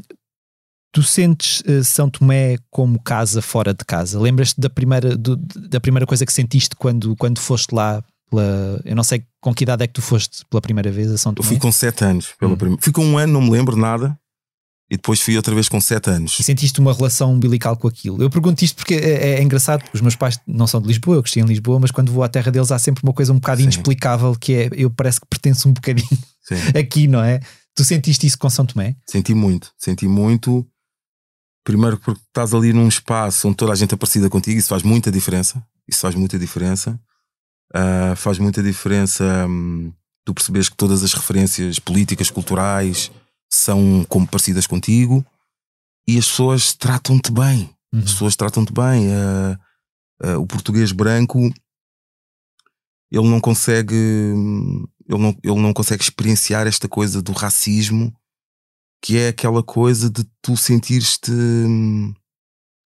[0.92, 4.20] Tu sentes uh, São Tomé como casa fora de casa?
[4.20, 8.96] Lembras-te da primeira, do, da primeira coisa que sentiste quando, quando foste lá pela, eu
[8.96, 11.46] não sei com que idade é que tu foste pela primeira vez a São Tomé?
[11.46, 12.34] Eu fui com 7 anos.
[12.40, 12.58] Pela hum.
[12.58, 12.82] primeira...
[12.82, 14.18] Fui com um ano, não me lembro nada.
[14.92, 16.40] E depois fui outra vez com 7 anos.
[16.40, 18.22] E sentiste uma relação umbilical com aquilo?
[18.22, 21.18] Eu pergunto isto porque é, é, é engraçado, os meus pais não são de Lisboa,
[21.18, 23.36] eu cresci em Lisboa, mas quando vou à terra deles há sempre uma coisa um
[23.36, 23.66] bocado Sim.
[23.66, 26.10] inexplicável que é eu parece que pertenço um bocadinho
[26.42, 26.56] Sim.
[26.78, 27.40] aqui, não é?
[27.76, 28.96] Tu sentiste isso com São Tomé?
[29.08, 30.66] Senti muito, senti muito.
[31.64, 34.82] Primeiro porque estás ali num espaço onde toda a gente é parecida contigo, isso faz
[34.82, 35.64] muita diferença.
[35.88, 37.00] Isso faz muita diferença.
[37.76, 39.94] Uh, faz muita diferença um,
[40.26, 43.12] tu percebes que todas as referências políticas, culturais
[43.52, 45.26] são como parecidas contigo
[46.08, 47.70] e as pessoas tratam-te bem.
[47.94, 48.00] Uhum.
[48.00, 49.08] As pessoas tratam-te bem.
[49.08, 51.40] Uh, uh, o português branco
[53.12, 58.14] ele não consegue ele não, ele não consegue experienciar esta coisa do racismo
[59.02, 61.32] que é aquela coisa de tu sentires-te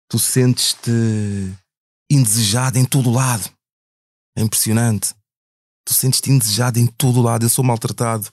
[0.09, 0.91] tu sentes-te
[2.11, 3.49] indesejado em todo lado
[4.39, 5.13] é impressionante
[5.86, 8.30] tu sentes-te indesejado em todo lado eu sou maltratado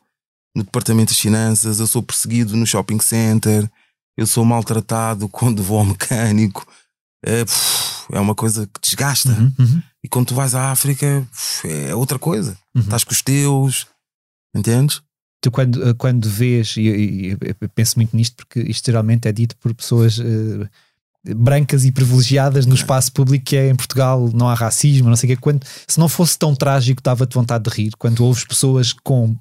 [0.54, 3.70] no departamento de finanças eu sou perseguido no shopping center
[4.16, 6.66] eu sou maltratado quando vou ao mecânico
[7.24, 7.44] é,
[8.12, 9.30] é uma coisa que desgasta.
[9.30, 9.82] Uhum, uhum.
[10.02, 11.26] E quando tu vais à África,
[11.64, 12.56] é outra coisa.
[12.74, 12.82] Uhum.
[12.82, 13.86] Estás com os teus,
[14.54, 15.02] entendes?
[15.42, 19.74] Tu, quando, quando vês, e, eu penso muito nisto, porque isto geralmente é dito por
[19.74, 20.18] pessoas.
[20.18, 20.68] Uh,
[21.34, 25.32] brancas e privilegiadas no espaço público que é em Portugal não há racismo, não sei
[25.32, 25.40] o quê.
[25.40, 27.92] Quando, se não fosse tão trágico, dava-te vontade de rir.
[27.98, 29.36] Quando ouves pessoas com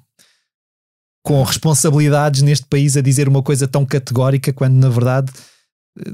[1.22, 5.32] com responsabilidades neste país a dizer uma coisa tão categórica quando na verdade
[5.98, 6.12] eh,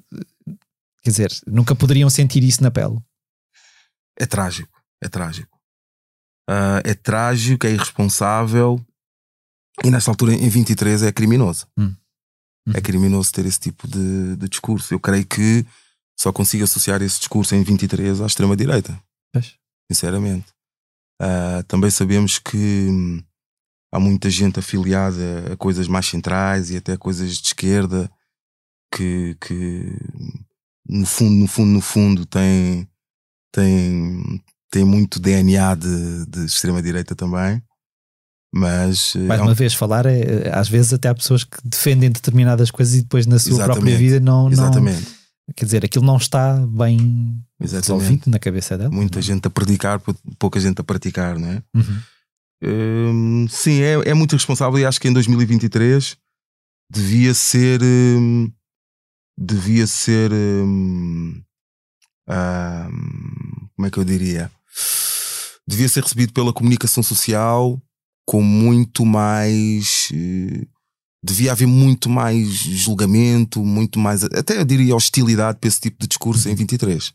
[1.02, 2.98] quer dizer, nunca poderiam sentir isso na pele.
[4.18, 5.58] É trágico, é trágico.
[6.48, 8.80] Uh, é trágico, é irresponsável
[9.84, 11.66] e nesta altura, em 23, é criminoso.
[11.78, 11.94] Hum.
[12.66, 12.72] Hum.
[12.74, 14.94] É criminoso ter esse tipo de, de, discurso.
[14.94, 15.66] Eu creio que
[16.18, 18.98] só consigo associar esse discurso em 23 à extrema-direita.
[19.90, 20.46] Sinceramente.
[21.20, 23.22] Uh, também sabemos que hum,
[23.92, 28.10] há muita gente afiliada a coisas mais centrais e até coisas de esquerda
[28.92, 29.96] que, que
[30.88, 32.88] no fundo, no fundo, no fundo tem,
[33.52, 37.62] tem, tem muito DNA de, de extrema-direita também.
[38.52, 39.14] Mas.
[39.16, 42.94] Mais é uma vez, falar é, às vezes até há pessoas que defendem determinadas coisas
[42.94, 43.74] e depois na sua Exatamente.
[43.76, 44.50] própria vida não.
[44.50, 45.00] Exatamente.
[45.00, 48.02] Não, quer dizer, aquilo não está bem Exatamente.
[48.02, 48.90] resolvido na cabeça dela.
[48.90, 49.22] Muita não.
[49.22, 50.00] gente a predicar,
[50.38, 51.62] pouca gente a praticar, não é?
[51.74, 52.02] Uhum.
[52.64, 56.16] Hum, sim, é, é muito responsável e acho que em 2023
[56.90, 57.80] devia ser.
[57.82, 58.52] Hum,
[59.38, 60.30] devia ser.
[60.30, 61.42] Hum,
[62.28, 64.50] hum, como é que eu diria?
[65.66, 67.80] Devia ser recebido pela comunicação social
[68.26, 70.08] com muito mais.
[70.12, 70.66] Uh,
[71.24, 74.24] devia haver muito mais julgamento, muito mais.
[74.24, 77.12] Até eu diria hostilidade para esse tipo de discurso em 23.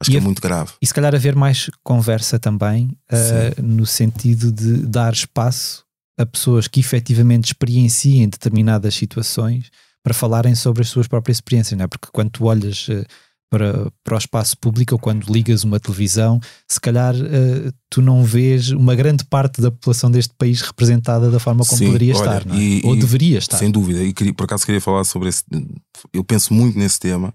[0.00, 0.72] Acho e que é muito grave.
[0.80, 5.84] E se calhar haver mais conversa também, uh, no sentido de dar espaço
[6.18, 9.70] a pessoas que efetivamente experienciem determinadas situações
[10.02, 11.88] para falarem sobre as suas próprias experiências, não é?
[11.88, 13.04] Porque quando tu olhas uh,
[13.50, 18.22] para, para o espaço público ou quando ligas uma televisão, se calhar uh, tu não
[18.22, 22.38] vês uma grande parte da população deste país representada da forma como Sim, poderia olha,
[22.38, 22.56] estar, é?
[22.56, 23.58] E, ou e, deveria estar.
[23.58, 25.44] Sem dúvida, e queria, por acaso queria falar sobre esse.
[26.12, 27.34] Eu penso muito nesse tema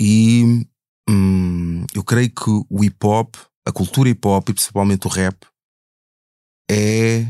[0.00, 0.66] e
[1.08, 3.36] hum, eu creio que o hip hop,
[3.68, 5.36] a cultura hip hop e principalmente o rap,
[6.70, 7.28] é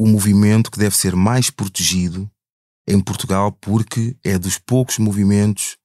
[0.00, 2.28] o movimento que deve ser mais protegido
[2.88, 5.77] em Portugal porque é dos poucos movimentos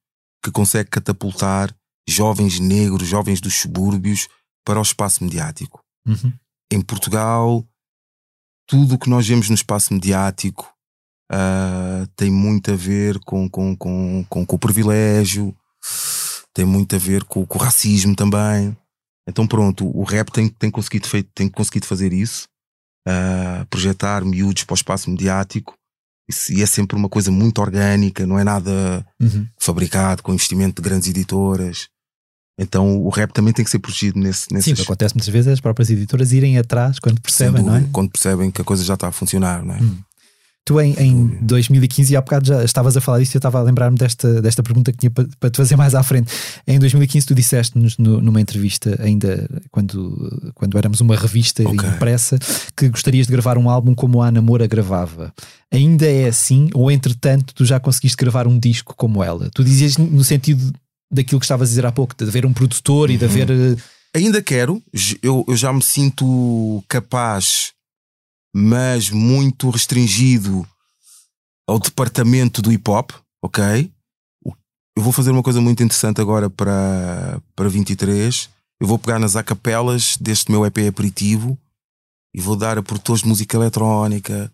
[0.44, 1.74] que consegue catapultar
[2.08, 4.28] jovens negros, jovens dos subúrbios
[4.66, 5.82] para o espaço mediático.
[6.06, 6.34] Uhum.
[6.72, 7.66] Em Portugal,
[8.68, 10.74] tudo o que nós vemos no espaço mediático
[11.32, 15.56] uh, tem muito a ver com, com, com, com, com o privilégio,
[16.54, 18.76] tem muito a ver com, com, o racismo também.
[19.28, 22.48] Então, pronto, o rap tem, tem, conseguido, feito, tem conseguido fazer isso,
[23.08, 25.76] uh, projetar miúdos para o espaço mediático
[26.50, 29.46] e é sempre uma coisa muito orgânica, não é nada uhum.
[29.60, 31.88] fabricado com investimento de grandes editoras.
[32.58, 34.52] Então o rap também tem que ser protegido nesse.
[34.54, 34.66] Nesses...
[34.66, 37.80] Sim, o que acontece muitas vezes é as próprias editoras irem atrás quando percebem, dúvida,
[37.80, 37.90] não é?
[37.92, 39.80] Quando percebem que a coisa já está a funcionar, não é?
[39.80, 39.98] Uhum.
[40.66, 43.64] Tu em, em 2015, e há bocado já estavas a falar disso, eu estava a
[43.64, 46.32] lembrar-me desta, desta pergunta que tinha para, para te fazer mais à frente.
[46.66, 51.90] Em 2015, tu disseste-nos numa entrevista, ainda quando, quando éramos uma revista okay.
[51.90, 52.40] impressa,
[52.78, 55.34] que gostarias de gravar um álbum como a Ana Moura gravava.
[55.70, 59.50] Ainda é assim, ou entretanto, tu já conseguiste gravar um disco como ela?
[59.54, 60.72] Tu dizias no sentido
[61.12, 63.16] daquilo que estavas a dizer há pouco, de haver um produtor uhum.
[63.16, 63.52] e de haver.
[63.52, 63.76] Eh,
[64.16, 64.82] ainda quero,
[65.22, 67.73] eu, eu já me sinto capaz
[68.54, 70.68] mas muito restringido
[71.68, 73.12] ao departamento do hip hop,
[73.42, 73.92] ok?
[74.96, 78.50] Eu vou fazer uma coisa muito interessante agora para, para 23.
[78.80, 81.58] Eu vou pegar nas acapelas deste meu EP aperitivo
[82.36, 84.52] e vou dar a produtores de música eletrónica,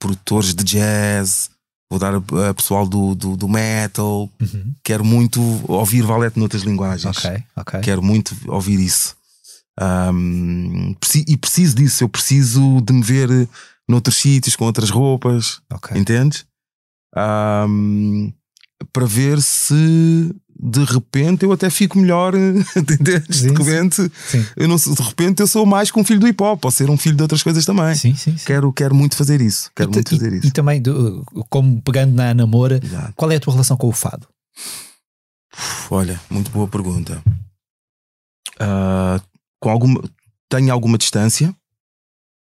[0.00, 1.50] produtores de jazz,
[1.90, 4.28] vou dar a, a pessoal do, do, do metal.
[4.40, 4.74] Uhum.
[4.82, 7.16] Quero muito ouvir Valete noutras linguagens.
[7.16, 7.80] Ok, ok.
[7.80, 9.15] Quero muito ouvir isso.
[9.80, 10.94] Um,
[11.26, 13.48] e preciso disso, eu preciso de me ver
[13.88, 15.98] noutros sítios, com outras roupas, okay.
[15.98, 16.46] entendes?
[17.16, 18.32] Um,
[18.92, 22.34] para ver se de repente eu até fico melhor,
[22.74, 23.42] entendes?
[23.42, 24.44] De repente, sim.
[24.56, 26.90] eu não de repente eu sou mais que um filho do hip hop, posso ser
[26.90, 27.94] um filho de outras coisas também.
[27.94, 28.44] Sim, sim, sim.
[28.44, 29.70] Quero, quero muito fazer isso.
[29.76, 30.46] Quero e, muito fazer e, isso.
[30.46, 30.82] E também,
[31.50, 33.12] como pegando na namora, Exato.
[33.14, 34.26] qual é a tua relação com o fado?
[35.90, 37.22] Olha, muito boa pergunta.
[38.60, 39.20] Uh,
[39.60, 40.02] com alguma,
[40.48, 41.54] tenho alguma distância,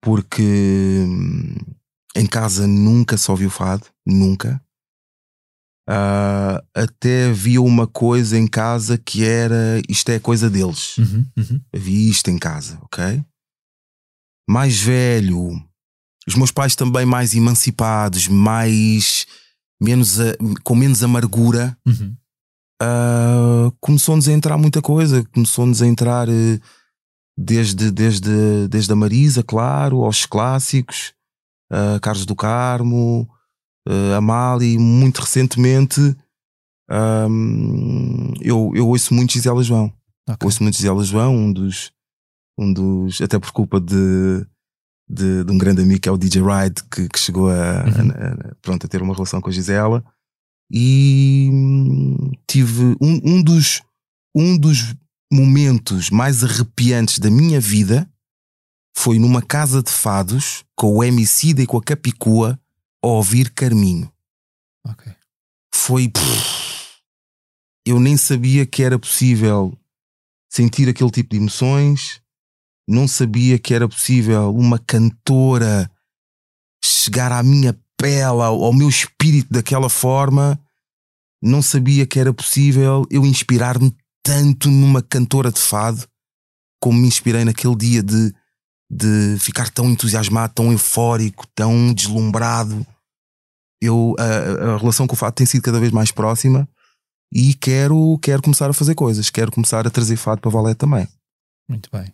[0.00, 1.54] porque hum,
[2.14, 4.60] em casa nunca só ouvi o fado, nunca.
[5.88, 10.98] Uh, até havia uma coisa em casa que era isto é coisa deles.
[10.98, 11.60] Uhum, uhum.
[11.74, 13.24] Havia isto em casa, ok?
[14.48, 15.50] Mais velho,
[16.26, 19.26] os meus pais também mais emancipados, mais
[19.80, 20.18] menos
[20.62, 21.76] com menos amargura.
[21.86, 22.14] Uhum.
[22.82, 26.60] Uh, começou-nos a entrar muita coisa, começou-nos a entrar uh,
[27.38, 31.12] desde, desde, desde a Marisa, claro, aos clássicos,
[31.72, 33.28] uh, Carlos do Carmo,
[33.88, 36.16] uh, a Mali, muito recentemente
[36.90, 39.92] um, eu, eu ouço muito Gisela João.
[40.28, 40.46] Okay.
[40.46, 41.92] Ouço muito Gisela João, um dos,
[42.58, 44.46] um dos até por culpa de,
[45.08, 48.10] de, de um grande amigo que é o DJ Ride, que, que chegou a, uhum.
[48.10, 50.02] a, a, pronto, a ter uma relação com a Gisela.
[50.70, 53.82] E hum, tive um, um, dos,
[54.34, 54.94] um dos
[55.32, 58.10] momentos mais arrepiantes da minha vida
[58.96, 62.58] foi numa casa de fados com o Emicida e com a Capicua
[63.02, 64.12] a ouvir Carminho.
[64.84, 65.14] Okay.
[65.72, 66.08] Foi.
[66.08, 66.98] Pff,
[67.86, 69.78] eu nem sabia que era possível
[70.50, 72.20] sentir aquele tipo de emoções,
[72.88, 75.90] não sabia que era possível uma cantora
[76.82, 80.58] chegar à minha pele, ao, ao meu espírito daquela forma,
[81.40, 86.06] não sabia que era possível eu inspirar-me tanto numa cantora de fado
[86.80, 88.34] como me inspirei naquele dia de
[88.90, 92.86] de ficar tão entusiasmado, tão eufórico, tão deslumbrado.
[93.80, 96.68] Eu, a, a relação com o fado tem sido cada vez mais próxima
[97.32, 101.06] e quero, quero começar a fazer coisas, quero começar a trazer fado para Valé também.
[101.68, 102.12] Muito bem.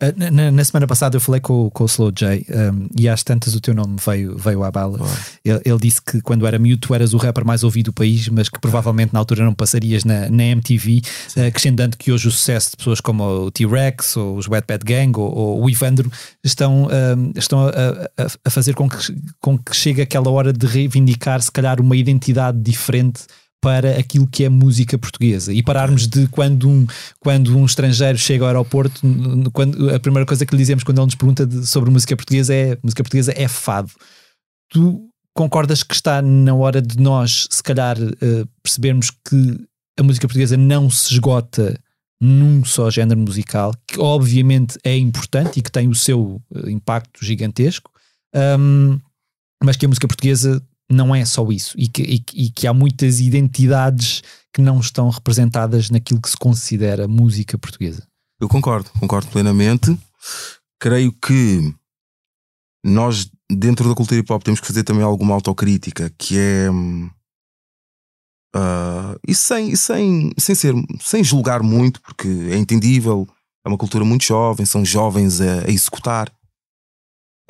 [0.00, 3.22] Ah, na, na, semana passada eu falei com, com o Slow J um, e às
[3.22, 4.98] tantas o teu nome veio, veio à bala.
[5.44, 8.28] Ele, ele, disse que quando era miúdo tu eras o rapper mais ouvido do país,
[8.28, 11.00] mas que provavelmente na altura não passarias na, na MTV,
[11.36, 14.66] uh, ah, acrescentando que hoje o sucesso de pessoas como o T-Rex ou os Wet
[14.66, 16.10] Bad Gang ou, ou, o Ivandro
[16.42, 18.96] estão, um, estão a, a, a, fazer com que,
[19.40, 23.22] com que chegue aquela hora de reivindicar se calhar uma identidade diferente
[23.64, 26.86] para aquilo que é música portuguesa e pararmos de quando um,
[27.18, 29.00] quando um estrangeiro chega ao aeroporto,
[29.54, 32.54] quando, a primeira coisa que lhe dizemos quando ele nos pergunta de, sobre música portuguesa
[32.54, 33.90] é música portuguesa é fado.
[34.68, 39.58] Tu concordas que está na hora de nós, se calhar, uh, percebermos que
[39.98, 41.80] a música portuguesa não se esgota
[42.20, 47.24] num só género musical, que obviamente é importante e que tem o seu uh, impacto
[47.24, 47.90] gigantesco,
[48.60, 48.98] um,
[49.62, 52.74] mas que a música portuguesa não é só isso e que, e, e que há
[52.74, 58.06] muitas identidades que não estão representadas naquilo que se considera música portuguesa.
[58.40, 59.98] Eu concordo, concordo plenamente.
[60.78, 61.74] Creio que
[62.84, 66.70] nós, dentro da cultura hip hop, temos que fazer também alguma autocrítica, que é.
[68.56, 73.26] Uh, e sem, sem, sem, ser, sem julgar muito, porque é entendível,
[73.64, 76.30] é uma cultura muito jovem, são jovens a, a executar.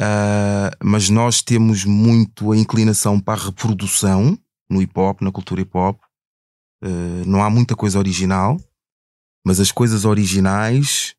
[0.00, 4.36] Uh, mas nós temos muito a inclinação para a reprodução
[4.68, 6.00] no hip hop, na cultura hip hop.
[6.82, 8.60] Uh, não há muita coisa original,
[9.46, 11.14] mas as coisas originais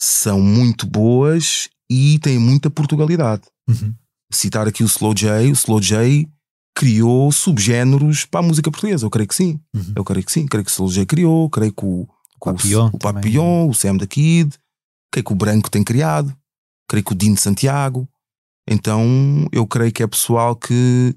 [0.00, 3.42] são muito boas e têm muita Portugalidade.
[3.68, 3.94] Uhum.
[4.32, 6.28] Citar aqui o Slow J, o Slow J
[6.76, 9.06] criou subgéneros para a música portuguesa.
[9.06, 9.60] Eu creio que sim.
[9.72, 9.92] Uhum.
[9.94, 10.46] Eu creio que sim.
[10.46, 13.74] Creio que o Slow J criou, creio que o, o, Papillon, o, o, Papillon, o
[13.74, 14.58] Sam da Kid,
[15.12, 16.36] creio que o Branco tem criado
[16.88, 18.08] creio que o Dino Santiago.
[18.68, 21.14] Então eu creio que é pessoal que,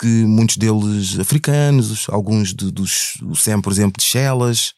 [0.00, 4.74] que muitos deles africanos, alguns de, dos, o Sam, por exemplo, de Chelas,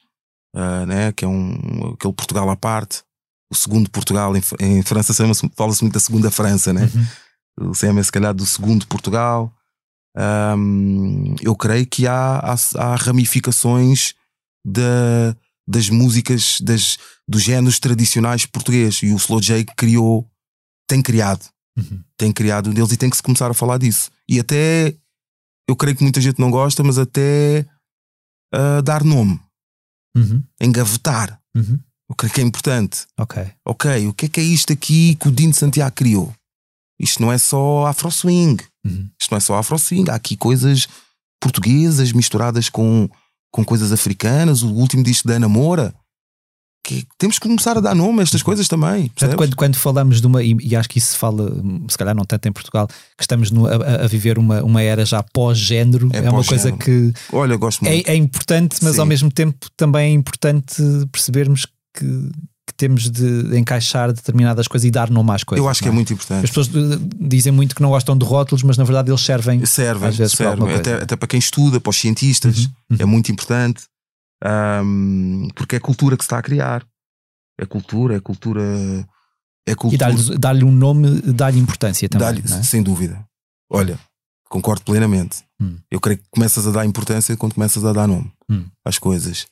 [0.54, 3.02] uh, né, que é um, aquele Portugal à parte.
[3.50, 5.12] O segundo Portugal, em, em França
[5.56, 6.90] fala-se muito da segunda França, né?
[7.58, 7.70] Uhum.
[7.70, 9.52] O Sam é se calhar do segundo Portugal.
[10.16, 14.14] Um, eu creio que há, há, há ramificações
[14.64, 15.36] da,
[15.66, 16.98] das músicas das,
[17.28, 20.28] dos géneros tradicionais portugueses e o Slow J criou,
[20.86, 22.02] tem criado, uhum.
[22.16, 24.10] tem criado um deles e tem que se começar a falar disso.
[24.28, 24.94] E até,
[25.68, 27.66] eu creio que muita gente não gosta, mas até
[28.54, 29.40] uh, dar nome,
[30.16, 30.42] uhum.
[30.60, 31.40] engavetar.
[31.56, 31.78] Uhum.
[32.08, 33.06] Eu creio que é importante.
[33.18, 33.42] Ok.
[33.64, 36.34] Ok, o que é que é isto aqui que o Dino Santiago criou?
[37.00, 38.62] Isto não é só Afro Swing.
[38.84, 39.08] Uhum.
[39.20, 40.10] Isto não é só Afro Swing.
[40.10, 40.86] Há aqui coisas
[41.40, 43.08] portuguesas misturadas com
[43.54, 45.94] com coisas africanas, o último disco da Ana Moura.
[46.84, 49.08] Que temos que começar a dar nome a estas coisas também.
[49.08, 51.50] Portanto, quando, quando falamos de uma, e, e, acho que isso se fala,
[51.88, 55.04] se calhar não tanto em Portugal, que estamos no, a, a, viver uma, uma era
[55.06, 58.08] já pós-género, é, é pós uma coisa que Olha, gosto é, muito.
[58.08, 59.00] É, é importante, mas Sim.
[59.00, 60.76] ao mesmo tempo também é importante
[61.10, 61.64] percebermos
[61.96, 65.64] que, que, temos de encaixar determinadas coisas e dar nome às coisas.
[65.64, 65.90] Eu acho que é?
[65.90, 65.94] é?
[65.94, 66.44] muito importante.
[66.44, 66.68] As pessoas
[67.18, 69.64] dizem muito que não gostam de rótulos, mas na verdade eles servem.
[69.64, 70.74] Servem, servem.
[70.74, 72.96] Até, até, para quem estuda, para os cientistas, uhum, uhum.
[72.98, 73.84] é muito importante.
[74.44, 76.86] Um, porque é a cultura que se está a criar.
[77.58, 78.62] É cultura, é cultura.
[79.66, 80.12] É cultura.
[80.12, 82.42] E dar-lhe um nome, dá-lhe importância também.
[82.44, 82.62] É?
[82.62, 83.24] Sem dúvida.
[83.70, 83.98] Olha,
[84.48, 85.42] concordo plenamente.
[85.60, 85.78] Hum.
[85.90, 88.66] Eu creio que começas a dar importância quando começas a dar nome hum.
[88.84, 89.46] às coisas.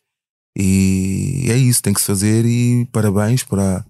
[0.57, 2.45] E é isso, tem que se fazer.
[2.45, 3.85] E parabéns para,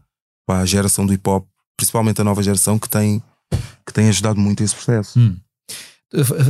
[0.46, 1.46] para a geração do hip hop,
[1.76, 3.20] principalmente a nova geração, que tem,
[3.84, 5.18] que tem ajudado muito esse processo.
[5.18, 5.36] Hum.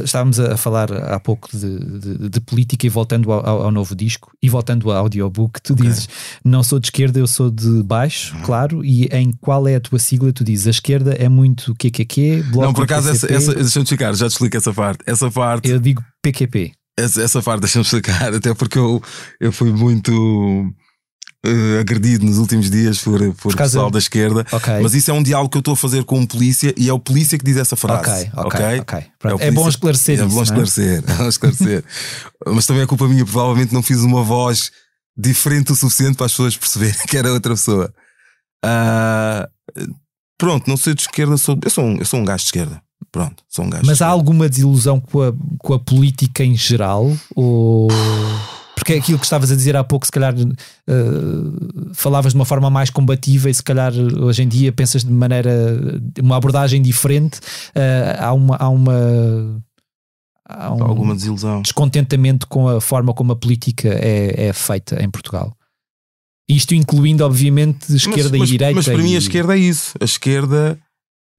[0.04, 4.32] Estávamos a falar há pouco de, de, de política e voltando ao, ao, novo disco
[4.42, 5.86] e voltando ao audiobook, tu okay.
[5.86, 6.08] dizes
[6.44, 8.42] não sou de esquerda, eu sou de baixo, uhum.
[8.42, 10.32] claro, e em qual é a tua sigla?
[10.32, 14.14] Tu dizes a esquerda é muito QQQ, bloco Não, por acaso, essa, essa, deixa-me explicar,
[14.14, 15.04] já te explico essa parte.
[15.06, 15.68] Essa parte.
[15.68, 16.72] Eu digo PQP.
[16.98, 19.02] Essa, essa parte, deixa-me explicar, até porque eu,
[19.40, 20.72] eu fui muito
[21.46, 24.46] uh, agredido nos últimos dias por, por, por pessoal da esquerda.
[24.50, 24.80] Okay.
[24.80, 26.92] Mas isso é um diálogo que eu estou a fazer com um polícia e é
[26.92, 28.30] o polícia que diz essa frase.
[28.34, 28.80] Ok, ok.
[28.80, 28.98] okay?
[29.44, 30.34] É, é, bom esclarecer é isso.
[30.34, 31.84] Bom esclarecer, é bom esclarecer.
[32.46, 34.70] mas também é culpa minha, provavelmente não fiz uma voz
[35.16, 37.92] diferente o suficiente para as pessoas perceberem que era outra pessoa.
[38.64, 39.48] Uh,
[40.38, 42.82] pronto, não sei de esquerda, sou, eu, sou um, eu sou um gajo de esquerda.
[43.10, 43.84] Pronto, sou um gajo.
[43.84, 47.14] Mas há alguma desilusão com a, com a política em geral?
[47.34, 47.88] Ou
[48.82, 52.44] porque é aquilo que estavas a dizer há pouco, se calhar uh, falavas de uma
[52.44, 55.52] forma mais combativa e se calhar hoje em dia pensas de maneira,
[56.20, 58.56] uma abordagem diferente, uh, há uma.
[58.56, 59.62] Há uma
[60.48, 61.62] há um alguma desilusão.
[61.62, 65.56] Descontentamento com a forma como a política é, é feita em Portugal.
[66.48, 68.74] Isto incluindo, obviamente, esquerda mas, e direita.
[68.74, 69.02] Mas para e...
[69.02, 69.94] mim a esquerda é isso.
[70.00, 70.76] A esquerda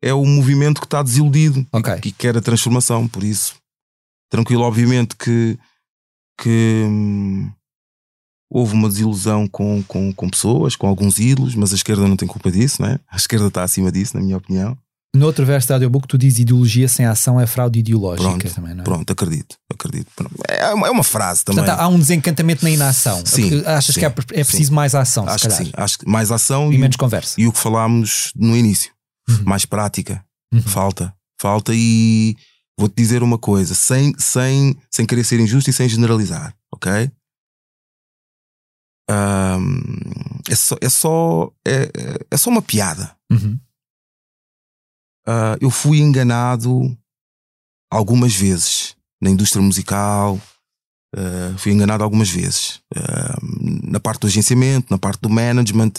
[0.02, 1.96] é o movimento que está desiludido okay.
[1.96, 3.06] e que quer a transformação.
[3.06, 3.56] Por isso,
[4.32, 5.60] tranquilo, obviamente que
[6.38, 7.52] que hum,
[8.50, 12.28] houve uma desilusão com, com, com pessoas, com alguns ídolos, mas a esquerda não tem
[12.28, 13.00] culpa disso, né?
[13.10, 14.78] A esquerda está acima disso, na minha opinião.
[15.16, 18.74] No outro verso da audiobook, tu dizes ideologia sem ação é fraude ideológica pronto, também,
[18.74, 18.84] não é?
[18.84, 20.10] Pronto, acredito, acredito.
[20.48, 21.64] É uma, é uma frase também.
[21.64, 23.24] Portanto, há um desencantamento na inação.
[23.24, 24.74] Sim, achas sim, que é, é preciso sim.
[24.74, 25.28] mais ação?
[25.30, 27.40] Acho que sim, acho que mais ação e, e menos o, conversa.
[27.40, 28.92] E o que falámos no início,
[29.30, 29.44] uhum.
[29.46, 30.24] mais prática.
[30.52, 30.64] Uhum.
[30.64, 32.36] Falta, falta e
[32.78, 37.12] vou-te dizer uma coisa, sem, sem, sem querer ser injusto e sem generalizar ok?
[39.10, 41.90] Um, é só, é, só, é,
[42.32, 43.16] é só uma piada.
[43.32, 43.60] Uhum.
[45.28, 46.98] Uh, eu fui enganado
[47.92, 50.40] algumas vezes na indústria musical.
[51.16, 55.94] Uh, fui enganado algumas vezes uh, na parte do agenciamento, na parte do management,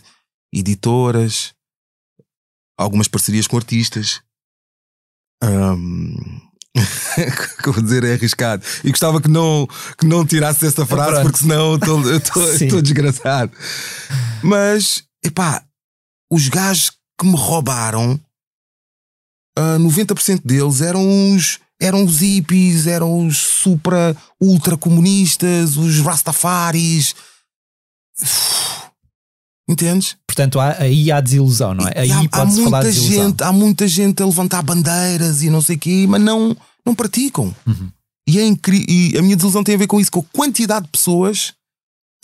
[0.52, 1.54] editoras,
[2.76, 4.22] algumas parcerias com artistas.
[5.42, 6.43] Um,
[7.62, 8.64] como dizer, é arriscado.
[8.82, 9.68] E gostava que não,
[9.98, 13.52] que não tirasse esta frase, porque senão estou desgraçado.
[14.42, 15.62] Mas, epá,
[16.30, 18.20] os gajos que me roubaram,
[19.58, 27.14] uh, 90% deles eram os, eram os hippies, eram os supra, ultra comunistas, os rastafaris.
[29.68, 30.16] Entendes?
[30.26, 32.00] Portanto, há, aí há desilusão, não é?
[32.00, 35.78] Aí há, há muita gente, há muita gente a levantar bandeiras e não sei o
[35.78, 37.54] quê, mas não, não praticam.
[37.66, 37.90] Uhum.
[38.28, 38.44] E, é
[38.88, 41.54] e a minha desilusão tem a ver com isso, com a quantidade de pessoas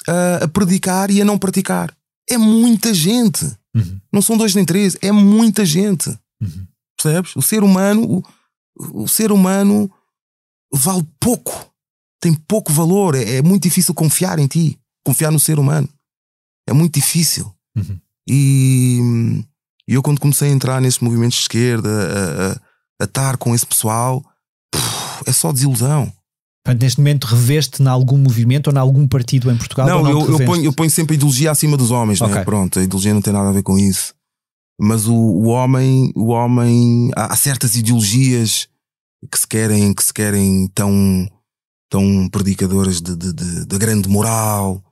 [0.09, 1.95] uh, a predicar e a não praticar.
[2.28, 3.45] É muita gente.
[3.74, 4.01] Uhum.
[4.12, 6.11] Não são dois nem três, é muita gente.
[6.41, 6.66] Uhum.
[7.01, 7.36] Percebes?
[7.36, 8.03] O ser humano,
[8.76, 9.91] o, o, ser humano
[10.72, 11.70] vale pouco.
[12.20, 13.14] Tem pouco valor.
[13.14, 15.88] É, é muito difícil confiar em ti, confiar no ser humano.
[16.71, 17.53] É muito difícil.
[17.77, 17.99] Uhum.
[18.29, 19.43] E,
[19.89, 22.61] e, eu, quando comecei a entrar nesses movimentos de esquerda, a, a,
[23.03, 24.25] a estar com esse pessoal,
[24.71, 26.12] puf, é só desilusão.
[26.64, 29.89] Portanto, neste momento reveste em algum movimento ou em algum partido em Portugal?
[29.89, 32.35] Não, não eu, eu, ponho, eu ponho sempre a ideologia acima dos homens, okay.
[32.35, 32.45] né?
[32.45, 34.14] Pronto, a ideologia não tem nada a ver com isso.
[34.79, 38.68] Mas o, o homem, o homem, há, há certas ideologias
[39.31, 41.29] que se querem, que se querem tão,
[41.91, 44.83] tão predicadoras de, de, de, de grande moral,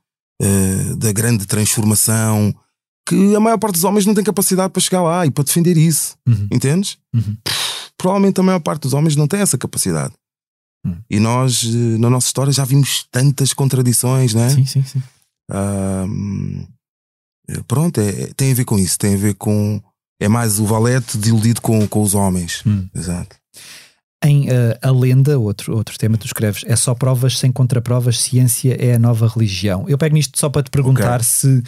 [0.43, 2.55] uh, da grande transformação,
[3.07, 5.77] que a maior parte dos homens não tem capacidade para chegar lá e para defender
[5.77, 6.17] isso.
[6.27, 6.49] Uhum.
[6.51, 6.99] Entendes?
[7.15, 7.37] Uhum.
[7.97, 10.15] Provavelmente a maior parte dos homens não tem essa capacidade.
[10.87, 10.99] Uhum.
[11.11, 14.51] E nós, eh, na nossa história, já vimos tantas contradições, né?
[14.51, 15.03] Sim, sim, sim.
[17.67, 18.99] pronto, é, tem a ver com isso.
[18.99, 19.83] Tem a ver com.
[20.21, 22.63] É mais o valete desiludido com, com os homens.
[22.67, 22.87] Hum.
[22.95, 23.37] Exato.
[24.25, 28.19] Em uh, A Lenda, outro, outro tema que tu escreves, é só provas sem contraprovas,
[28.19, 29.85] ciência é a nova religião.
[29.89, 31.25] Eu pego nisto só para te perguntar okay.
[31.25, 31.63] se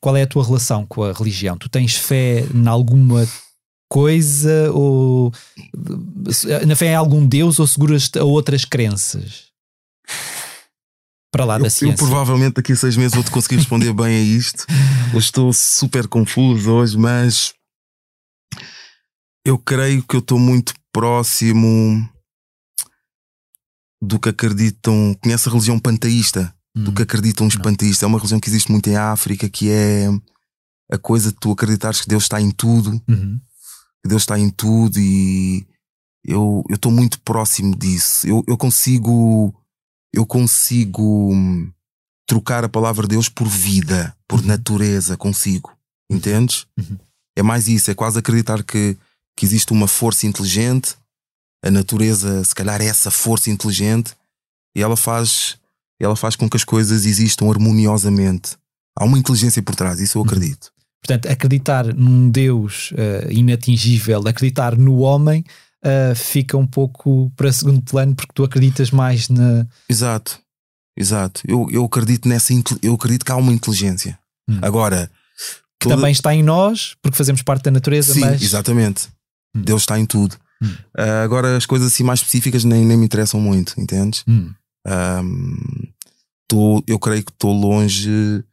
[0.00, 1.58] qual é a tua relação com a religião?
[1.58, 3.26] Tu tens fé em alguma
[3.90, 5.32] coisa ou
[6.66, 9.46] na fé em algum Deus ou seguras a outras crenças?
[11.32, 12.04] Para lá eu, da ciência.
[12.04, 14.64] Eu provavelmente daqui a seis meses vou-te conseguir responder bem a isto.
[15.12, 17.54] Eu estou super confuso hoje, mas
[19.46, 22.08] eu creio que eu estou muito próximo
[24.02, 25.14] do que acreditam.
[25.22, 26.54] Conhece a religião panteísta?
[26.74, 26.84] Hum.
[26.84, 28.02] Do que acreditam os panteístas.
[28.02, 30.08] É uma religião que existe muito em África, que é
[30.90, 33.38] a coisa de tu acreditares que Deus está em tudo, uhum.
[34.02, 35.66] que Deus está em tudo e
[36.24, 38.26] eu estou muito próximo disso.
[38.26, 39.54] Eu, eu consigo
[40.14, 41.70] eu consigo hum,
[42.26, 44.46] trocar a palavra Deus por vida, por uhum.
[44.46, 45.76] natureza, consigo.
[46.10, 46.66] Entendes?
[46.78, 46.96] Uhum.
[47.36, 48.96] É mais isso, é quase acreditar que,
[49.36, 50.96] que existe uma força inteligente,
[51.62, 54.12] a natureza, se calhar, é essa força inteligente,
[54.74, 55.56] e ela faz,
[56.00, 58.56] ela faz com que as coisas existam harmoniosamente.
[58.98, 60.28] Há uma inteligência por trás, isso eu uhum.
[60.28, 60.72] acredito.
[61.02, 65.44] Portanto, acreditar num Deus uh, inatingível, acreditar no homem,
[65.84, 69.66] uh, fica um pouco para segundo plano porque tu acreditas mais na.
[69.88, 70.40] Exato,
[70.96, 71.42] exato.
[71.46, 72.52] Eu, eu acredito nessa.
[72.82, 74.18] Eu acredito que há uma inteligência.
[74.48, 74.58] Hum.
[74.62, 75.10] Agora.
[75.78, 75.96] Que toda...
[75.96, 78.42] também está em nós, porque fazemos parte da natureza, Sim, mas.
[78.42, 79.08] Exatamente.
[79.56, 79.62] Hum.
[79.62, 80.36] Deus está em tudo.
[80.62, 80.74] Hum.
[80.98, 84.24] Uh, agora, as coisas assim mais específicas nem, nem me interessam muito, entendes?
[84.26, 84.52] Hum.
[84.86, 85.88] Um,
[86.48, 88.44] tô, eu creio que estou longe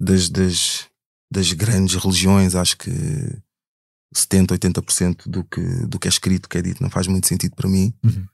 [0.00, 0.86] das, das,
[1.32, 2.54] das grandes religiões.
[2.54, 2.90] Acho que
[4.14, 7.54] 70, 80% do que, do que é escrito, que é dito, não faz muito sentido
[7.54, 7.92] para mim.
[8.04, 8.26] Uhum.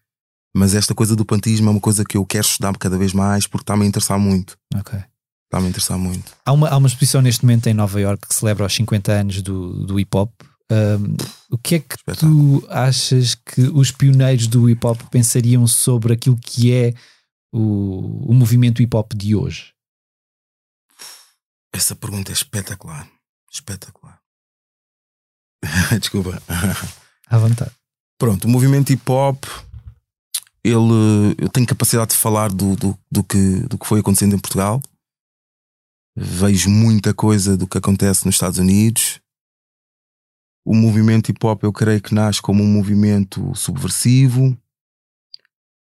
[0.54, 3.46] Mas esta coisa do pantismo é uma coisa que eu quero estudar cada vez mais
[3.46, 4.56] porque está-me a interessar muito.
[4.74, 4.98] Ok.
[5.46, 6.32] Está-me a interessar muito.
[6.44, 9.42] Há uma, há uma exposição neste momento em Nova York que celebra os 50 anos
[9.42, 10.30] do, do hip hop.
[10.70, 11.16] Um,
[11.50, 16.36] o que é que tu achas que os pioneiros do hip hop pensariam sobre aquilo
[16.36, 16.94] que é
[17.52, 19.72] o, o movimento hip hop de hoje?
[21.74, 23.08] Essa pergunta é espetacular.
[23.50, 24.18] Espetacular.
[26.00, 26.42] Desculpa.
[27.26, 27.72] À vontade.
[28.18, 29.44] Pronto, o movimento hip hop,
[30.62, 34.38] ele, eu tenho capacidade de falar do, do, do, que, do que foi acontecendo em
[34.38, 34.80] Portugal.
[36.16, 39.20] Vejo muita coisa do que acontece nos Estados Unidos.
[40.64, 44.56] O movimento hip hop, eu creio que nasce como um movimento subversivo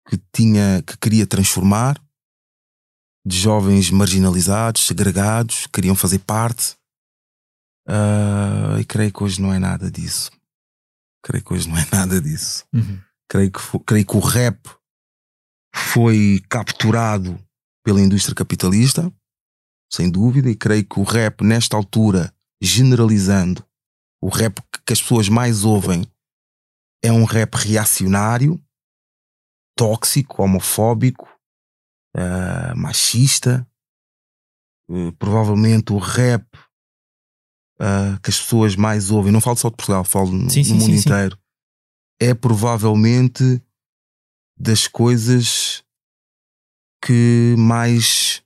[0.07, 2.01] que tinha, que queria transformar
[3.25, 6.79] de jovens marginalizados, segregados, queriam fazer parte
[7.89, 10.31] Uh, e creio que hoje não é nada disso.
[11.23, 12.63] Creio que hoje não é nada disso.
[12.71, 13.01] Uhum.
[13.27, 14.59] Creio, que, creio que o rap
[15.73, 17.39] foi capturado
[17.83, 19.11] pela indústria capitalista,
[19.91, 23.65] sem dúvida, e creio que o rap, nesta altura, generalizando,
[24.21, 26.03] o rap que as pessoas mais ouvem
[27.03, 28.59] é um rap reacionário,
[29.77, 31.29] tóxico, homofóbico,
[32.17, 33.69] uh, machista.
[34.89, 36.43] Uh, provavelmente o rap
[37.79, 40.73] uh, que as pessoas mais ouvem, não falo só de Portugal, falo no, sim, sim,
[40.73, 41.39] no mundo sim, inteiro,
[42.19, 43.63] é provavelmente
[44.57, 45.83] das coisas
[47.05, 48.41] que mais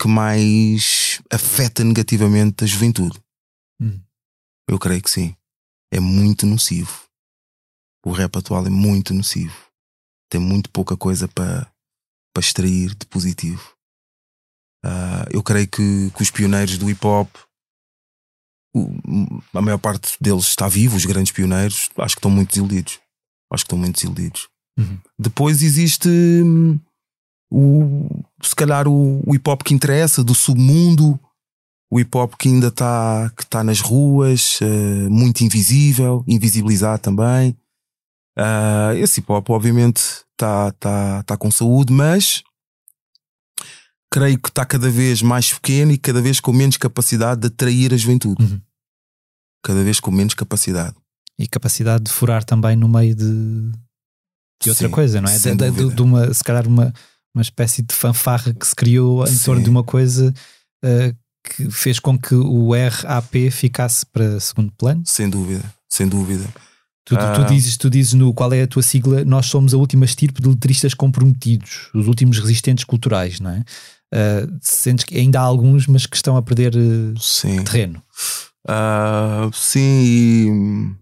[0.00, 3.22] que mais afeta negativamente a juventude.
[3.78, 4.00] Hum.
[4.66, 5.36] Eu creio que sim.
[5.94, 7.04] É muito nocivo.
[8.04, 9.56] O rap atual é muito nocivo.
[10.28, 11.70] Tem muito pouca coisa para
[12.34, 13.62] para extrair de positivo.
[14.84, 17.28] Uh, eu creio que, que os pioneiros do hip hop
[19.54, 22.98] a maior parte deles está vivo, os grandes pioneiros, acho que estão muito desiludidos.
[23.52, 24.48] Acho que estão muito desiludidos.
[24.76, 24.98] Uhum.
[25.16, 26.80] Depois existe hum,
[27.52, 28.08] o,
[28.42, 31.18] se calhar o, o, hip hop que interessa, do submundo,
[31.90, 37.56] o hip hop que ainda está que tá nas ruas, uh, muito invisível, invisibilizado também.
[38.36, 42.42] Uh, esse hip hop, obviamente, está tá, tá com saúde, mas
[44.10, 47.92] creio que está cada vez mais pequeno e cada vez com menos capacidade de atrair
[47.92, 48.44] a juventude.
[48.44, 48.60] Uhum.
[49.62, 50.94] Cada vez com menos capacidade.
[51.38, 53.72] E capacidade de furar também no meio de,
[54.62, 55.36] de outra Sim, coisa, não é?
[55.36, 56.92] De, de, de, uma, se calhar uma,
[57.34, 59.44] uma espécie de fanfarra que se criou em Sim.
[59.44, 60.32] torno de uma coisa
[60.84, 65.02] uh, que fez com que o RAP ficasse para segundo plano.
[65.04, 66.48] Sem dúvida, sem dúvida.
[67.04, 67.44] Tu, tu, tu, ah.
[67.44, 70.48] dizes, tu dizes no qual é a tua sigla, nós somos a última estirpe de
[70.48, 73.64] letristas comprometidos, os últimos resistentes culturais, não é?
[74.14, 78.02] Uh, sentes que ainda há alguns, mas que estão a perder uh, terreno.
[78.66, 80.96] Uh, sim, e hum,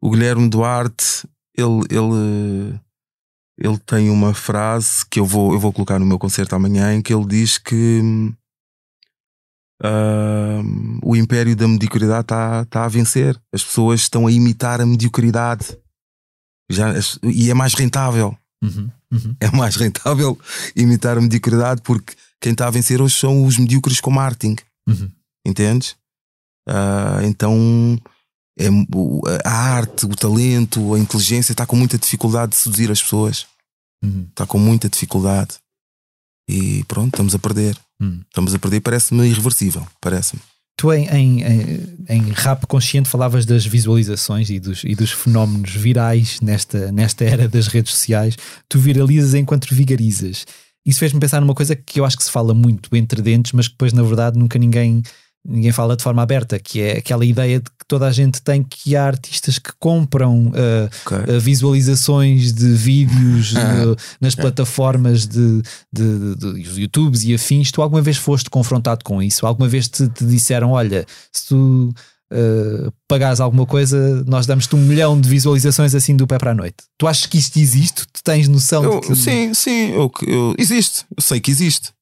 [0.00, 2.80] o Guilherme Duarte, ele, ele,
[3.58, 7.02] ele tem uma frase que eu vou, eu vou colocar no meu concerto amanhã, em
[7.02, 8.00] que ele diz que
[9.82, 13.40] uh, o império da mediocridade está tá a vencer.
[13.52, 15.76] As pessoas estão a imitar a mediocridade.
[16.70, 18.36] Já, e é mais rentável.
[18.62, 19.36] Uhum, uhum.
[19.40, 20.38] É mais rentável
[20.74, 24.56] imitar a mediocridade porque quem está a vencer hoje são os medíocres com marketing.
[24.88, 25.10] Uhum.
[25.46, 25.96] Entendes?
[26.68, 28.00] Uh, então
[28.58, 28.68] é,
[29.44, 33.46] a arte, o talento, a inteligência está com muita dificuldade de seduzir as pessoas.
[34.02, 34.26] Uhum.
[34.28, 35.58] Está com muita dificuldade.
[36.48, 37.76] E pronto, estamos a perder.
[38.00, 38.20] Uhum.
[38.28, 39.86] Estamos a perder, parece-me irreversível.
[40.00, 40.40] Parece-me.
[40.78, 46.38] Tu em, em, em, rap consciente falavas das visualizações e dos, e dos fenómenos virais
[46.42, 48.36] nesta, nesta era das redes sociais.
[48.68, 50.44] Tu viralizas enquanto vigarizas.
[50.84, 53.66] Isso fez-me pensar numa coisa que eu acho que se fala muito entre dentes, mas
[53.66, 55.02] que depois, na verdade, nunca ninguém
[55.48, 58.62] ninguém fala de forma aberta, que é aquela ideia de que toda a gente tem
[58.62, 61.36] que há artistas que compram uh, okay.
[61.36, 67.70] uh, visualizações de vídeos uh, nas plataformas de, de, de, de YouTubes e afins.
[67.70, 69.46] Tu alguma vez foste confrontado com isso?
[69.46, 71.94] Alguma vez te, te disseram: olha, se tu
[72.32, 76.54] uh, pagares alguma coisa, nós damos-te um milhão de visualizações assim do pé para a
[76.54, 76.76] noite?
[76.98, 78.06] Tu achas que isto existe?
[78.12, 79.16] Tu tens noção eu, de que.
[79.16, 81.04] Sim, sim, eu, eu, existe.
[81.16, 81.92] Eu sei que existe.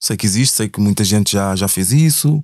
[0.00, 2.42] Sei que existe, sei que muita gente já, já fez isso.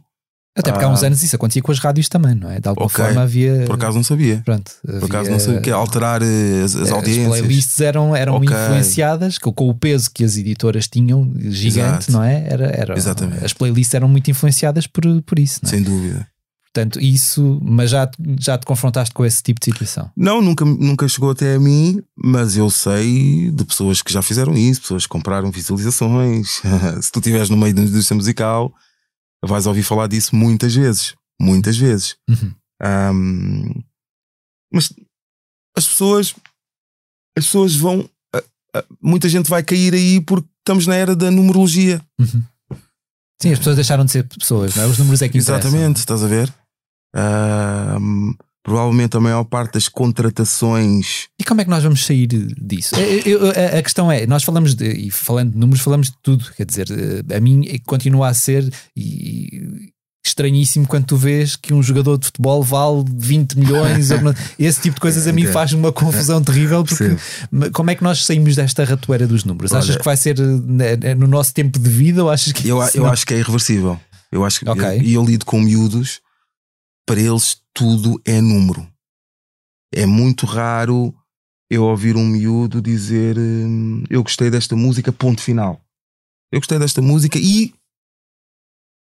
[0.56, 1.06] Até porque há uns ah.
[1.06, 2.60] anos isso acontecia com as rádios também, não é?
[2.60, 3.04] De alguma okay.
[3.04, 3.64] forma havia.
[3.64, 4.42] Por acaso não sabia.
[4.44, 5.00] Pronto, havia...
[5.00, 5.60] Por acaso não sabia.
[5.60, 7.32] Que é alterar eh, as, as audiências.
[7.32, 8.56] As playlists eram, eram okay.
[8.56, 12.12] influenciadas com, com, o peso que as editoras tinham, gigante, Exato.
[12.12, 12.44] não é?
[12.48, 13.44] Era, era, Exatamente.
[13.44, 15.70] As playlists eram muito influenciadas por, por isso, não é?
[15.70, 16.26] Sem dúvida.
[16.72, 20.10] Portanto, isso, mas já, já te confrontaste com esse tipo de situação?
[20.16, 24.54] Não, nunca, nunca chegou até a mim, mas eu sei de pessoas que já fizeram
[24.54, 26.60] isso, pessoas que compraram visualizações.
[27.00, 28.72] Se tu estiveres no meio da indústria musical,
[29.46, 32.16] vais ouvir falar disso muitas vezes muitas vezes.
[32.28, 32.54] Uhum.
[32.82, 33.82] Um,
[34.72, 34.92] mas
[35.76, 36.34] as pessoas,
[37.36, 38.08] as pessoas vão,
[39.00, 42.04] muita gente vai cair aí porque estamos na era da numerologia.
[42.18, 42.42] Uhum.
[43.40, 44.86] Sim, as pessoas deixaram de ser pessoas, não é?
[44.86, 46.52] Os números é que Exatamente, estás a ver?
[47.14, 51.28] Um, provavelmente a maior parte das contratações.
[51.40, 52.94] E como é que nós vamos sair disso?
[52.96, 56.16] Eu, eu, a, a, questão é, nós falamos de, e falando de números, falamos de
[56.22, 59.90] tudo, quer dizer, eh, a mim continua a ser, e,
[60.28, 64.10] estranhíssimo quando tu vês que um jogador de futebol vale 20 milhões.
[64.58, 66.84] esse tipo de coisas a mim faz uma confusão terrível.
[66.84, 67.70] Porque Sim.
[67.72, 69.72] como é que nós saímos desta ratoeira dos números?
[69.72, 72.68] Olha, achas que vai ser né, né, no nosso tempo de vida ou achas que.
[72.68, 73.98] Eu, eu acho que é irreversível.
[74.30, 74.68] Eu acho que.
[74.68, 75.00] Okay.
[75.00, 76.20] E eu, eu lido com miúdos,
[77.06, 78.92] para eles tudo é número.
[79.94, 81.14] É muito raro
[81.70, 85.80] eu ouvir um miúdo dizer hum, eu gostei desta música, ponto final.
[86.50, 87.72] Eu gostei desta música e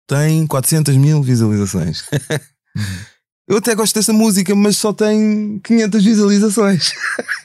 [0.08, 2.04] tem 400 mil visualizações.
[3.48, 6.94] Eu até gosto desta música, mas só tem 500 visualizações.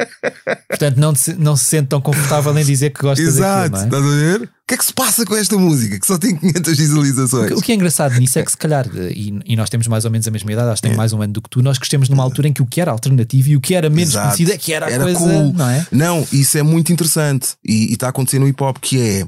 [0.69, 3.99] Portanto, não, se, não se sente tão confortável em dizer que gosta Exato, daquilo, é?
[3.99, 4.43] estás a ver?
[4.43, 7.51] O que é que se passa com esta música que só tem 500 visualizações?
[7.53, 10.11] O que, é engraçado nisso é que, se calhar, e, e, nós temos mais ou
[10.11, 10.97] menos a mesma idade, acho que tem é.
[10.97, 12.91] mais um ano do que tu, nós crescemos numa altura em que o que era
[12.91, 14.27] alternativo e o que era menos Exato.
[14.27, 15.19] conhecido é que era, era coisa.
[15.19, 15.53] Cool.
[15.55, 15.87] Não, é?
[15.91, 19.27] não, isso é muito interessante e está acontecendo no hip hop, que é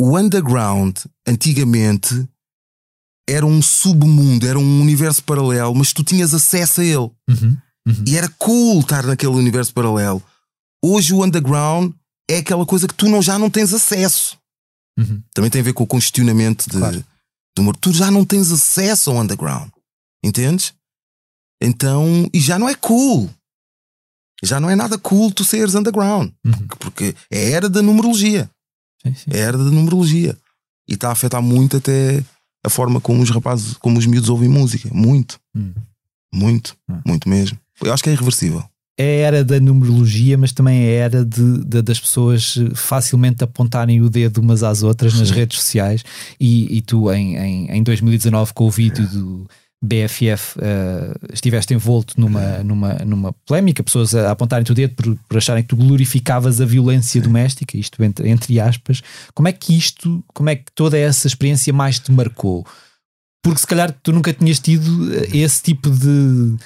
[0.00, 0.96] o underground,
[1.26, 2.26] antigamente,
[3.28, 7.10] era um submundo, era um universo paralelo, mas tu tinhas acesso a ele.
[7.28, 7.56] Uhum,
[7.86, 8.04] uhum.
[8.06, 10.22] E era cool estar naquele universo paralelo.
[10.84, 11.92] Hoje o underground
[12.28, 14.36] é aquela coisa que tu não, já não tens acesso.
[14.98, 15.22] Uhum.
[15.32, 17.04] Também tem a ver com o congestionamento de, claro.
[17.58, 17.76] humor.
[17.76, 19.70] Tu já não tens acesso ao underground.
[20.24, 20.74] Entendes?
[21.62, 23.30] Então, e já não é cool.
[24.44, 26.32] Já não é nada cool tu seres underground.
[26.44, 26.66] Uhum.
[26.80, 28.50] Porque é a era da numerologia.
[29.02, 29.30] Sim, sim.
[29.30, 30.36] É a era da numerologia.
[30.88, 32.24] E está a afetar muito até
[32.64, 34.88] a forma como os rapazes, como os miúdos ouvem música.
[34.92, 35.38] Muito.
[35.54, 35.72] Hum.
[36.32, 36.76] Muito.
[36.88, 37.00] Hum.
[37.04, 37.58] Muito mesmo.
[37.82, 38.64] Eu acho que é irreversível.
[38.98, 43.42] É a era da numerologia, mas também é a era de, de, das pessoas facilmente
[43.42, 45.20] apontarem o dedo umas às outras Sim.
[45.20, 46.04] nas redes sociais.
[46.38, 49.46] E, e tu, em, em, em 2019, com o vídeo do
[49.82, 55.16] BFF uh, eh, estiveste envolto numa, numa, numa polémica, pessoas a apontarem-te o dedo por,
[55.28, 57.26] por, acharem que tu glorificavas a violência Sim.
[57.26, 59.02] doméstica, isto entre, entre aspas.
[59.34, 62.64] Como é que isto, como é que toda essa experiência mais te marcou?
[63.42, 66.56] Porque se calhar tu nunca tinhas tido eh, esse tipo de.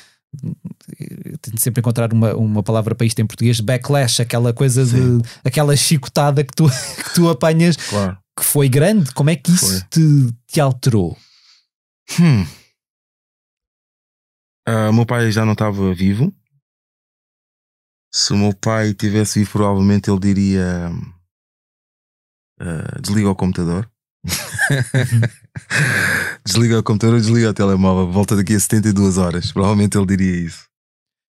[1.40, 5.18] Tento sempre encontrar uma, uma palavra para isto em português, backlash, aquela coisa Sim.
[5.18, 6.68] de aquela chicotada que tu,
[7.02, 8.18] que tu apanhas claro.
[8.38, 9.10] que foi grande.
[9.14, 11.16] Como é que isso te, te alterou?
[12.20, 12.44] Hum.
[14.68, 16.34] Uh, meu pai já não estava vivo.
[18.12, 20.90] Se o meu pai tivesse vivo, provavelmente ele diria:
[22.60, 23.88] uh, desliga o computador.
[26.44, 28.10] desliga o computador, desliga o telemóvel.
[28.10, 29.52] Volta daqui a 72 horas.
[29.52, 30.64] Provavelmente ele diria isso.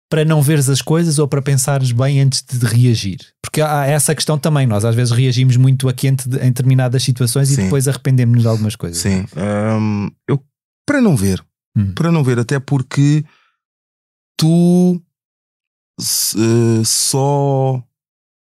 [0.09, 3.19] Para não veres as coisas ou para pensares bem antes de reagir?
[3.41, 4.65] Porque há essa questão também.
[4.65, 7.53] Nós às vezes reagimos muito a quente em determinadas situações Sim.
[7.53, 8.97] e depois arrependemos-nos de algumas coisas.
[8.97, 9.25] Sim.
[9.35, 10.41] Um, eu,
[10.85, 11.43] para não ver,
[11.77, 11.93] Hum.
[11.93, 13.23] Para não ver, até porque
[14.35, 14.99] tu
[15.99, 17.83] uh, só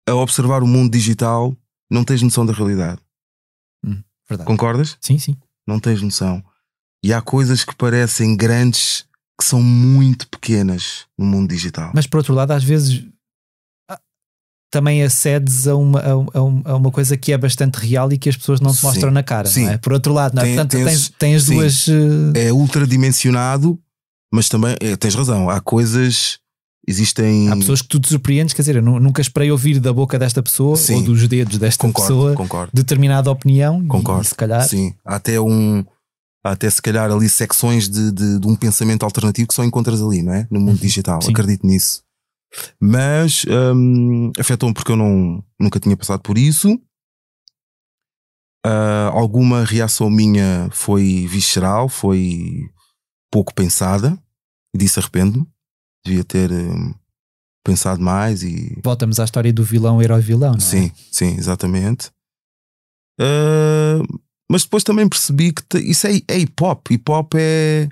[0.07, 1.55] a observar o mundo digital
[1.89, 3.01] não tens noção da realidade.
[3.83, 4.47] Hum, verdade.
[4.47, 4.97] Concordas?
[5.01, 5.35] Sim, sim.
[5.65, 6.43] Não tens noção.
[7.03, 9.05] E há coisas que parecem grandes
[9.39, 11.91] que são muito pequenas no mundo digital.
[11.93, 13.05] Mas por outro lado, às vezes
[14.73, 18.35] também acedes a uma, a, a uma coisa que é bastante real e que as
[18.35, 19.47] pessoas não te mostram na cara.
[19.47, 19.67] Sim.
[19.67, 19.77] É?
[19.77, 20.41] Por outro lado, é?
[20.41, 21.87] Tem, Portanto, tens, tens, duas.
[21.87, 22.33] Uh...
[22.33, 23.79] É ultradimensionado,
[24.33, 25.47] mas também é, tens razão.
[25.47, 26.39] Há coisas.
[26.87, 27.49] Existem.
[27.49, 30.41] Há pessoas que tu te surpreendes, quer dizer, eu nunca esperei ouvir da boca desta
[30.41, 30.95] pessoa sim.
[30.95, 32.71] ou dos dedos desta concordo, pessoa concordo.
[32.73, 33.85] determinada opinião.
[33.85, 34.23] Concordo.
[34.23, 34.67] E, se calhar.
[34.67, 34.95] Sim.
[35.05, 35.85] Há até um
[36.43, 40.01] há até se calhar ali secções de, de, de, um pensamento alternativo que só encontras
[40.01, 40.47] ali, não é?
[40.49, 40.81] No mundo uhum.
[40.81, 41.21] digital.
[41.21, 41.31] Sim.
[41.31, 42.01] Acredito nisso.
[42.79, 46.73] Mas hum, afetou-me porque eu não, nunca tinha passado por isso.
[48.65, 52.69] Uh, alguma reação minha foi visceral, foi
[53.31, 54.17] pouco pensada.
[54.73, 55.47] E disse arrependo-me.
[56.05, 56.93] Devia ter hum,
[57.63, 58.79] pensado mais e.
[58.83, 60.61] Voltamos à história do vilão herói vilão, não é?
[60.61, 62.11] Sim, sim, exatamente.
[63.19, 64.03] Uh,
[64.51, 66.91] mas depois também percebi que isso é, é hip hop.
[66.91, 67.89] Hip hop é.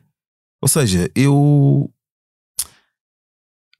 [0.61, 1.89] Ou seja, eu.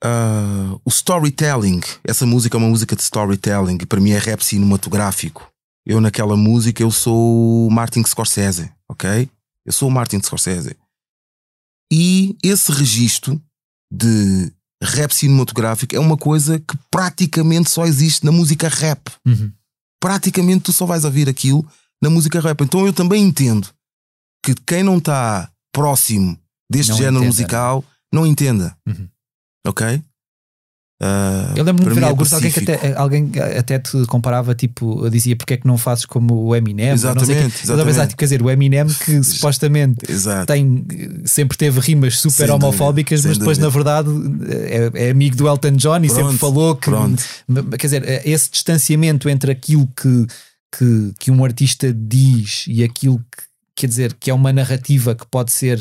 [0.04, 4.44] Uh, o storytelling, essa música é uma música de storytelling e para mim é rap
[4.44, 5.48] cinematográfico.
[5.86, 9.30] Eu naquela música eu sou o Martin Scorsese, ok?
[9.66, 10.76] Eu sou o Martin Scorsese.
[11.92, 13.40] E esse registro
[13.92, 19.12] de rap cinematográfico é uma coisa que praticamente só existe na música rap.
[19.28, 19.52] Uhum.
[20.00, 21.68] Praticamente tu só vais ouvir aquilo
[22.02, 22.62] na música rap.
[22.62, 23.70] Então eu também entendo
[24.44, 26.40] que quem não está próximo
[26.72, 27.28] deste não género entenda.
[27.28, 28.76] musical não entenda.
[28.88, 29.08] Uhum.
[29.66, 30.02] Ok?
[31.02, 35.10] Uh, eu lembro-me de ver é alguns, alguém, que até, alguém até te comparava, tipo,
[35.10, 36.90] dizia porque é que não fazes como o Eminem.
[36.90, 37.32] Exatamente.
[37.32, 37.86] Não exatamente.
[37.86, 40.06] Pensar, quer dizer, o Eminem que supostamente
[40.46, 40.86] tem,
[41.26, 43.68] sempre teve rimas super sem homofóbicas, dúvida, mas depois, dúvida.
[43.68, 44.10] na verdade,
[44.96, 46.90] é, é, amigo do Elton John e pronto, sempre falou que.
[46.92, 47.24] Pronto.
[47.80, 50.28] Quer dizer, esse distanciamento entre aquilo que
[50.78, 53.44] que, que um artista diz e aquilo que
[53.76, 55.80] quer dizer que é uma narrativa que pode ser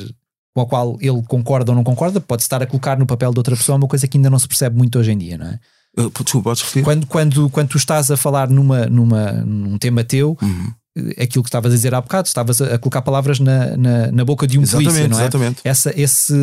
[0.55, 3.39] com a qual ele concorda ou não concorda, pode estar a colocar no papel de
[3.39, 5.59] outra pessoa, uma coisa que ainda não se percebe muito hoje em dia, não é?
[5.99, 6.85] Uh, desculpa, podes repetir?
[6.85, 10.73] Quando, quando, quando tu estás a falar numa, numa, num tema teu, uhum.
[10.97, 14.25] Eh, aquilo que estavas a dizer há bocado, estavas a, colocar palavras na, na, na
[14.25, 15.23] boca de um exatamente, polícia, não é?
[15.23, 15.61] Exatamente.
[15.63, 16.35] Essa, esse,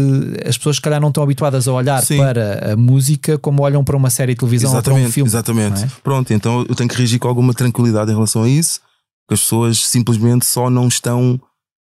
[0.45, 2.17] as pessoas, se calhar, não estão habituadas a olhar Sim.
[2.17, 5.29] para a música como olham para uma série de televisão exatamente, ou para um filme.
[5.29, 5.83] Exatamente.
[5.83, 5.87] É?
[6.01, 8.79] Pronto, então eu tenho que reagir com alguma tranquilidade em relação a isso
[9.27, 11.39] que as pessoas simplesmente só não estão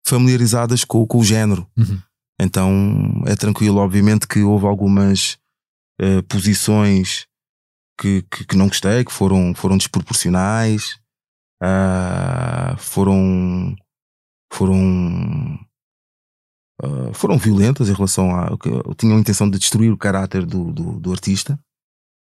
[0.06, 1.66] familiarizadas com, com o género.
[1.76, 1.98] Uhum.
[2.40, 5.38] Então é tranquilo, obviamente que houve algumas
[6.00, 7.26] uh, posições
[8.00, 10.98] que, que, que, não gostei, que foram, foram desproporcionais,
[11.62, 13.76] uh, foram
[14.50, 15.58] foram
[16.82, 18.56] uh, foram violentas em relação a
[18.96, 21.60] tinham a intenção de destruir o caráter do, do, do artista.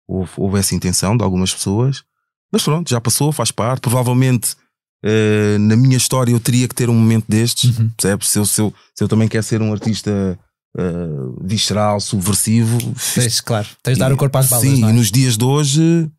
[0.06, 2.04] Houve, houve essa intenção de algumas pessoas,
[2.52, 3.80] mas pronto, já passou, faz parte.
[3.80, 4.56] Provavelmente
[5.04, 7.90] Uh, na minha história eu teria que ter um momento destes, uhum.
[7.90, 8.28] percebes?
[8.28, 10.38] Se eu, se, eu, se eu também quero ser um artista
[10.78, 12.78] uh, visceral, subversivo.
[13.14, 14.66] Tens, claro, tens de dar o corpo às balas.
[14.66, 14.90] Sim, é?
[14.90, 16.10] e nos dias de hoje,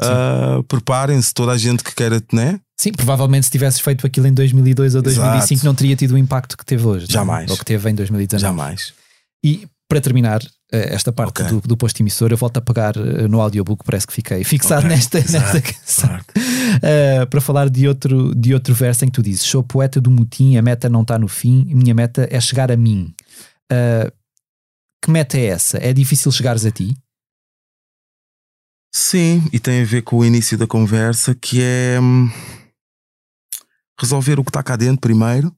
[0.00, 2.58] uh, preparem-se, toda a gente que queira, né?
[2.80, 5.66] Sim, provavelmente se tivesses feito aquilo em 2002 ou 2005 Exato.
[5.66, 7.06] não teria tido o impacto que teve hoje.
[7.08, 7.50] Jamais.
[7.50, 8.40] Ou que teve em 2019.
[8.40, 8.92] Jamais.
[9.44, 10.40] E para terminar,
[10.72, 11.54] esta parte okay.
[11.54, 14.86] do, do posto emissor, eu volto a pegar eh, no audiobook, parece que fiquei fixado
[14.86, 14.96] okay.
[14.96, 16.16] nesta, nesta canção.
[16.16, 20.10] Uh, para falar de outro, de outro verso em que tu dizes: Sou poeta do
[20.10, 23.14] motim, a meta não está no fim, minha meta é chegar a mim.
[23.70, 24.10] Uh,
[25.02, 25.78] que meta é essa?
[25.78, 26.96] É difícil chegares a ti?
[28.94, 32.30] Sim, e tem a ver com o início da conversa, que é hum,
[34.00, 35.54] resolver o que está cá dentro primeiro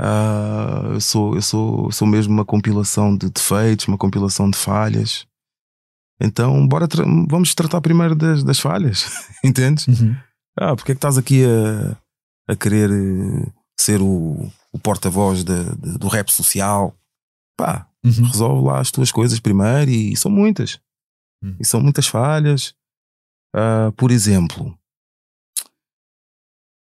[0.00, 5.26] Uh, eu, sou, eu sou, sou mesmo uma compilação de defeitos, uma compilação de falhas.
[6.18, 9.06] Então, bora tra vamos tratar primeiro das, das falhas,
[9.44, 9.86] entendes?
[9.86, 10.16] Uhum.
[10.58, 11.96] Ah, porque é que estás aqui a,
[12.52, 16.94] a querer eh, ser o, o porta-voz do rap social?
[17.56, 18.26] Pá, uhum.
[18.26, 20.80] resolve lá as tuas coisas primeiro e, e são muitas.
[21.42, 21.56] Uhum.
[21.60, 22.74] E são muitas falhas.
[23.54, 24.78] Uh, por exemplo,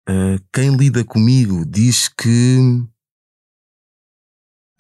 [0.08, 2.86] uh, quem lida comigo diz que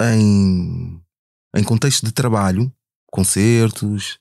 [0.01, 1.01] em,
[1.55, 2.71] em contexto de trabalho,
[3.11, 4.19] concertos,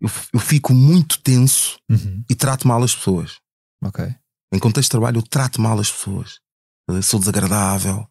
[0.00, 2.24] eu, eu fico muito tenso uhum.
[2.28, 3.38] e trato mal as pessoas.
[3.82, 4.04] Ok.
[4.52, 6.40] Em contexto de trabalho, eu trato mal as pessoas.
[6.88, 8.06] Eu sou desagradável.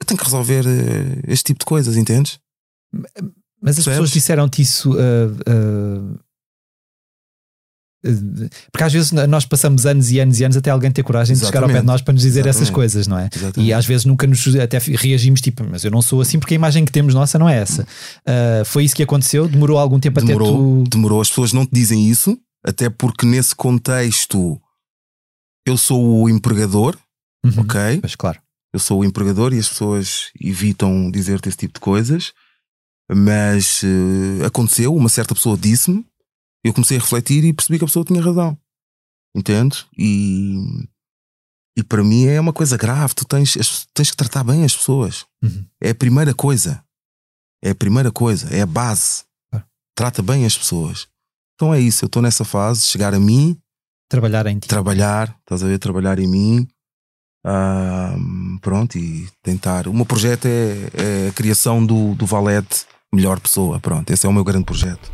[0.00, 2.38] Eu tenho que resolver uh, este tipo de coisas, entendes?
[2.92, 3.84] Mas as Percebes?
[3.84, 6.20] pessoas disseram-te isso uh, uh,
[8.72, 11.52] porque às vezes nós passamos anos e anos e anos até alguém ter coragem Exatamente.
[11.52, 12.62] de chegar ao pé de nós para nos dizer Exatamente.
[12.62, 13.30] essas coisas, não é?
[13.32, 13.68] Exatamente.
[13.68, 16.56] E às vezes nunca nos até reagimos tipo, mas eu não sou assim porque a
[16.56, 17.82] imagem que temos nossa não é essa.
[17.82, 19.46] Uh, foi isso que aconteceu?
[19.46, 20.90] Demorou algum tempo demorou, até tu.
[20.90, 24.60] Demorou, as pessoas não te dizem isso, até porque nesse contexto
[25.64, 26.96] eu sou o empregador,
[27.44, 27.60] uhum.
[27.60, 28.00] ok?
[28.00, 28.40] Pois claro.
[28.72, 32.32] eu sou o empregador e as pessoas evitam dizer-te esse tipo de coisas,
[33.08, 36.04] mas uh, aconteceu, uma certa pessoa disse-me,
[36.64, 38.56] eu comecei a refletir e percebi que a pessoa tinha razão.
[39.34, 39.86] Entende?
[39.98, 40.56] E,
[41.76, 43.14] e para mim é uma coisa grave.
[43.14, 45.24] Tu tens, tens que tratar bem as pessoas.
[45.42, 45.64] Uhum.
[45.80, 46.84] É a primeira coisa.
[47.62, 48.54] É a primeira coisa.
[48.54, 49.24] É a base.
[49.52, 49.62] Ah.
[49.94, 51.08] Trata bem as pessoas.
[51.54, 52.04] Então é isso.
[52.04, 53.58] Eu estou nessa fase, chegar a mim.
[54.08, 54.68] Trabalhar em ti.
[54.68, 55.78] Trabalhar, estás a ver?
[55.78, 56.68] Trabalhar em mim.
[57.44, 59.88] Uh, pronto, e tentar.
[59.88, 63.80] O meu projeto é, é a criação do, do Valete melhor pessoa.
[63.80, 65.10] Pronto, esse é o meu grande projeto.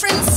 [0.00, 0.29] difference.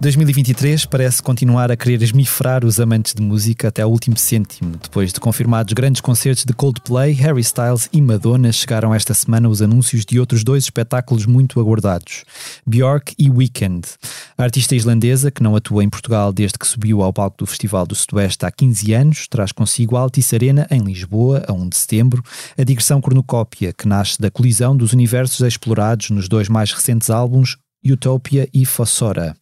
[0.00, 4.76] 2023 parece continuar a querer esmifrar os amantes de música até ao último cêntimo.
[4.80, 9.60] Depois de confirmados grandes concertos de Coldplay, Harry Styles e Madonna, chegaram esta semana os
[9.60, 12.24] anúncios de outros dois espetáculos muito aguardados:
[12.64, 13.88] Björk e Weekend.
[14.36, 17.84] A artista islandesa, que não atua em Portugal desde que subiu ao palco do Festival
[17.84, 21.76] do Sudoeste há 15 anos, traz consigo a Altice Arena em Lisboa, a 1 de
[21.76, 22.22] setembro,
[22.56, 27.58] a digressão cornucópia, que nasce da colisão dos universos explorados nos dois mais recentes álbuns,
[27.84, 29.36] Utopia e Fossora.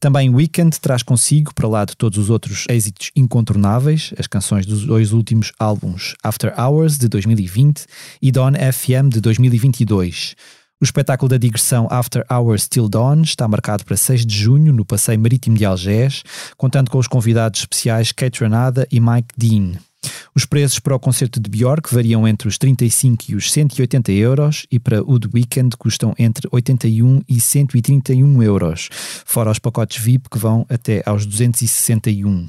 [0.00, 4.84] Também Weekend traz consigo, para lá de todos os outros êxitos incontornáveis, as canções dos
[4.84, 7.84] dois últimos álbuns After Hours de 2020
[8.22, 10.36] e Dawn FM de 2022.
[10.80, 14.84] O espetáculo da digressão After Hours Till Dawn está marcado para 6 de junho no
[14.84, 16.22] Passeio Marítimo de Algés,
[16.56, 19.87] contando com os convidados especiais Kate Renada e Mike Dean.
[20.34, 24.66] Os preços para o concerto de Björk variam entre os 35 e os 180 euros
[24.70, 28.88] e para o The Weekend custam entre 81 e 131 euros,
[29.24, 32.48] fora os pacotes VIP que vão até aos 261.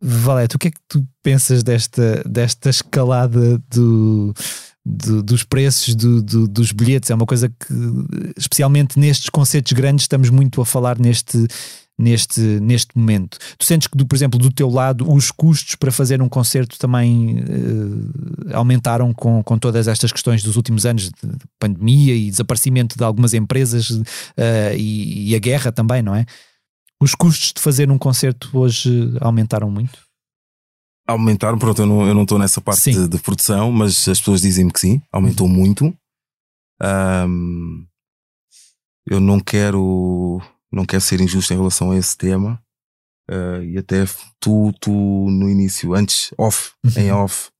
[0.00, 4.32] Valete, o que é que tu pensas desta, desta escalada do,
[4.86, 7.10] do, dos preços do, do, dos bilhetes?
[7.10, 7.74] É uma coisa que,
[8.36, 11.46] especialmente nestes concertos grandes, estamos muito a falar neste
[11.98, 13.38] neste, neste momento.
[13.58, 16.78] Tu sentes que, do, por exemplo, do teu lado, os custos para fazer um concerto
[16.78, 22.96] também uh, aumentaram com, com todas estas questões dos últimos anos de pandemia e desaparecimento
[22.96, 24.04] de algumas empresas uh,
[24.76, 26.24] e, e, a guerra também, não é?
[27.00, 29.98] Os custos de fazer um concerto hoje aumentaram muito?
[31.06, 34.80] Aumentaram, pronto, eu não estou nessa parte de, de, produção, mas as pessoas dizem-me que
[34.80, 35.52] sim, aumentou uhum.
[35.52, 35.96] muito.
[36.82, 37.86] Um,
[39.06, 40.42] eu não quero
[40.72, 42.60] não quero ser injusto em relação a esse tema.
[43.30, 44.04] Uh, e até
[44.40, 47.02] tu, tu no início, antes, off, uhum.
[47.02, 47.50] em off,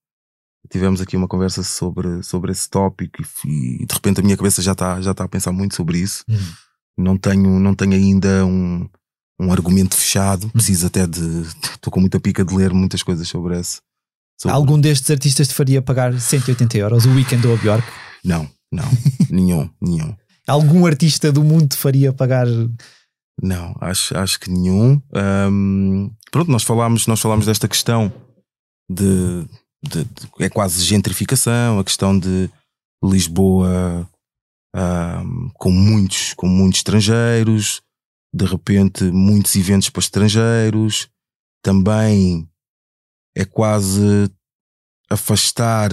[0.70, 4.62] tivemos aqui uma conversa sobre, sobre esse tópico e, e de repente a minha cabeça
[4.62, 6.24] já está já tá a pensar muito sobre isso.
[6.28, 6.52] Uhum.
[6.96, 8.88] Não, tenho, não tenho ainda um,
[9.40, 10.50] um argumento fechado, uhum.
[10.50, 11.42] preciso até de.
[11.62, 13.80] Estou com muita pica de ler muitas coisas sobre esse.
[14.40, 14.56] Sobre...
[14.56, 17.86] Algum destes artistas te faria pagar 180 euros o weekend ou a Bjork?
[18.24, 18.88] Não, não,
[19.30, 20.16] nenhum, nenhum.
[20.46, 22.46] Algum artista do mundo te faria pagar
[23.42, 25.00] não, acho, acho que nenhum.
[25.50, 28.12] Um, pronto, nós falámos, nós falámos desta questão
[28.90, 29.44] de,
[29.82, 32.50] de, de, é quase gentrificação, a questão de
[33.02, 34.08] Lisboa
[34.74, 37.80] um, com muitos, com muitos estrangeiros,
[38.34, 41.08] de repente muitos eventos para estrangeiros,
[41.62, 42.48] também
[43.36, 44.30] é quase
[45.10, 45.90] afastar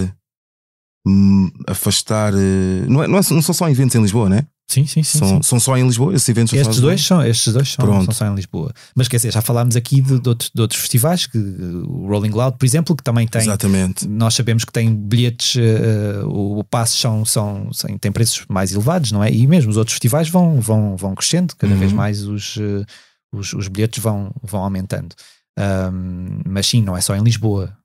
[1.06, 4.48] hum, afastar eh, não, é, não, é, não são só eventos em Lisboa, né?
[4.68, 5.20] Sim, sim, sim.
[5.20, 5.44] São, sim.
[5.44, 6.14] são só em Lisboa?
[6.14, 8.74] Esses eventos estes dois são Estes dois são, são, só em Lisboa.
[8.96, 12.32] Mas quer dizer, já falámos aqui de, de, outros, de outros, festivais, que, o Rolling
[12.32, 13.42] Loud, por exemplo, que também tem.
[13.42, 14.08] Exatamente.
[14.08, 18.72] Nós sabemos que tem bilhetes, uh, o, o passe são, são, são, tem preços mais
[18.72, 19.32] elevados, não é?
[19.32, 21.80] E mesmo os outros festivais vão, vão, vão crescendo, cada uhum.
[21.80, 22.86] vez mais os, uh,
[23.32, 25.16] os, os, bilhetes vão, vão aumentando.
[25.58, 27.78] Um, mas sim, não é só em Lisboa.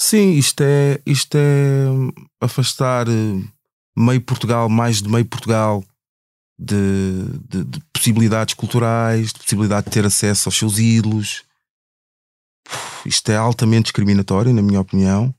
[0.00, 1.86] Sim, isto é, isto é
[2.40, 3.06] afastar
[3.98, 5.82] meio Portugal, mais de meio Portugal
[6.58, 11.44] de, de, de, possibilidades culturais, de possibilidade de ter acesso aos seus ídolos.
[13.06, 15.34] Isto é altamente discriminatório, na minha opinião.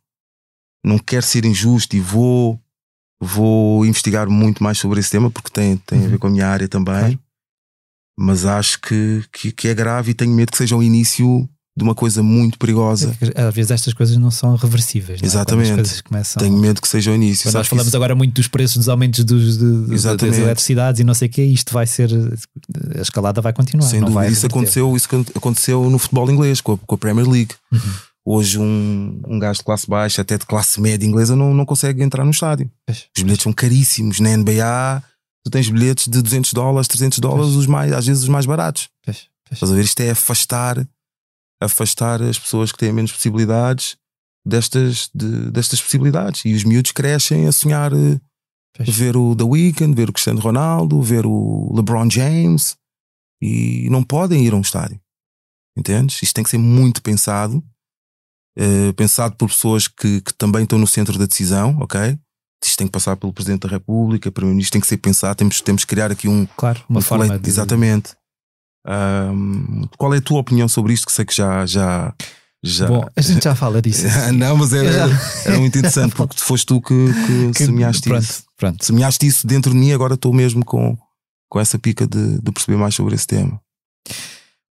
[0.84, 2.60] Não quero ser injusto e vou,
[3.20, 6.06] vou investigar muito mais sobre esse tema porque tem, tem uhum.
[6.06, 6.20] a ver uhum.
[6.20, 6.96] com a minha área também.
[6.96, 7.20] Claro.
[8.18, 11.48] Mas acho que, que, que é grave e tenho medo que seja o início
[11.80, 13.16] de uma coisa muito perigosa.
[13.34, 15.22] É às vezes estas coisas não são reversíveis.
[15.22, 15.28] Não é?
[15.28, 16.04] Exatamente.
[16.04, 16.40] Começam...
[16.40, 17.44] Tenho medo que seja o início.
[17.46, 17.96] Quando nós falamos isso...
[17.96, 21.42] agora muito dos preços dos aumentos dos, de, das eletricidades e não sei o que,
[21.42, 22.10] isto vai ser.
[22.98, 23.88] A escalada vai continuar.
[23.88, 24.28] Sem dúvida.
[24.28, 27.56] isso, aconteceu, isso aconteceu no futebol inglês, com a, com a Premier League.
[27.72, 27.80] Uhum.
[28.26, 32.04] Hoje, um, um gajo de classe baixa, até de classe média inglesa, não, não consegue
[32.04, 32.70] entrar no estádio.
[32.88, 34.20] Os bilhetes são caríssimos.
[34.20, 35.02] Na NBA,
[35.44, 38.90] tu tens bilhetes de 200 dólares, 300 dólares, os mais, às vezes os mais baratos.
[39.06, 39.54] Pois, pois.
[39.54, 39.84] Estás a ver?
[39.84, 40.86] Isto é afastar,
[41.62, 43.98] afastar as pessoas que têm menos possibilidades
[44.46, 46.44] destas, de- destas possibilidades.
[46.46, 48.20] E os miúdos crescem a sonhar eh,
[48.76, 48.90] Pois.
[48.90, 52.78] ver o The Weeknd, ver o Cristiano Ronaldo, ver o LeBron James
[53.42, 55.00] e não podem ir a um estádio.
[55.78, 56.22] Entendes?
[56.22, 57.64] Isto tem que ser muito pensado,
[58.58, 62.18] eh, pensado por pessoas que, que também estão no centro da decisão, ok?
[62.64, 65.86] Isto tem que passar pelo Presidente da República, Primeiro-Ministro, tem que ser pensado, temos, temos
[65.86, 67.50] que criar aqui um, Claro, uma um forma colete- de.
[67.50, 68.16] Exatamente.
[68.90, 71.06] Ahm, qual é a tua opinião sobre isto?
[71.06, 71.66] Que sei que já.
[71.66, 72.12] já,
[72.64, 72.88] já...
[72.88, 74.06] Bom, a gente já fala disso.
[74.34, 76.94] não, mas era, Eu já- era muito interessante porque foste tu que,
[77.28, 78.44] que, Que- semeaste pronto, isso.
[78.58, 78.84] pronto.
[78.86, 80.98] Semeaste isso dentro de mim, agora estou mesmo com,
[81.50, 83.62] com essa pica de, de perceber mais sobre esse tema.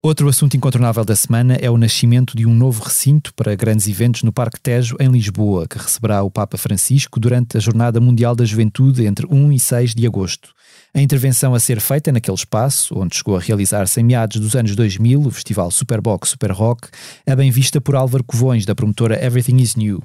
[0.04, 4.22] Outro assunto incontornável da semana é o nascimento de um novo recinto para grandes eventos
[4.22, 8.46] no Parque Tejo, em Lisboa, que receberá o Papa Francisco durante a Jornada Mundial da
[8.46, 10.50] Juventude entre 1 e 6 de agosto.
[10.96, 14.78] A intervenção a ser feita naquele espaço, onde chegou a realizar-se em meados dos anos
[14.78, 16.88] 2000 o festival Superbox Super Rock,
[17.26, 20.02] é bem vista por Álvaro Covões, da promotora Everything is New.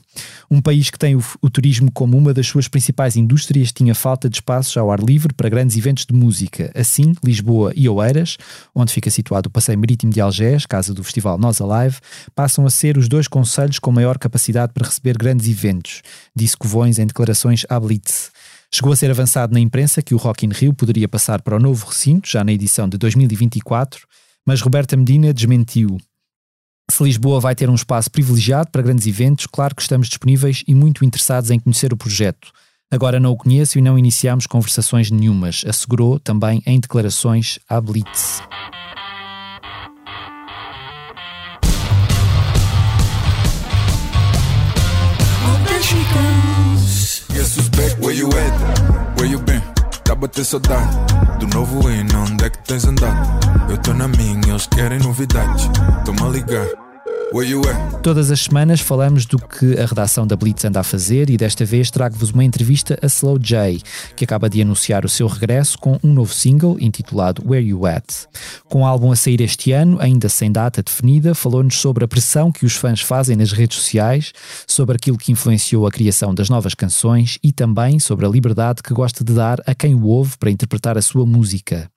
[0.50, 4.28] Um país que tem o, o turismo como uma das suas principais indústrias tinha falta
[4.28, 6.72] de espaços ao ar livre para grandes eventos de música.
[6.74, 8.36] Assim, Lisboa e Oeiras,
[8.74, 11.98] onde fica situado o Passeio Marítimo de Algés, casa do festival Nós Alive,
[12.34, 16.02] passam a ser os dois conselhos com maior capacidade para receber grandes eventos,
[16.34, 18.32] disse Covões em declarações à Blitz.
[18.72, 21.60] Chegou a ser avançado na imprensa que o Rock in Rio poderia passar para o
[21.60, 24.06] novo recinto, já na edição de 2024,
[24.46, 25.98] mas Roberta Medina desmentiu.
[26.88, 30.74] Se Lisboa vai ter um espaço privilegiado para grandes eventos, claro que estamos disponíveis e
[30.74, 32.52] muito interessados em conhecer o projeto.
[32.92, 38.42] Agora não o conheço e não iniciamos conversações nenhumas, assegurou também em declarações à Blitz.
[47.40, 47.98] Who's back?
[47.98, 49.16] Where you at?
[49.16, 49.62] Where you been?
[50.04, 50.94] Tá a bater saudade
[51.38, 53.70] Do novo hino, onde é que tens andado?
[53.70, 55.66] Eu tô na minha, eles querem novidades
[56.04, 56.89] Toma ligar?
[58.02, 61.64] Todas as semanas falamos do que a redação da Blitz anda a fazer e desta
[61.64, 63.80] vez trago-vos uma entrevista a Slow J,
[64.16, 68.26] que acaba de anunciar o seu regresso com um novo single intitulado Where You At.
[68.64, 72.50] Com o álbum a sair este ano, ainda sem data definida, falou-nos sobre a pressão
[72.50, 74.32] que os fãs fazem nas redes sociais,
[74.66, 78.92] sobre aquilo que influenciou a criação das novas canções e também sobre a liberdade que
[78.92, 81.88] gosta de dar a quem o ouve para interpretar a sua música.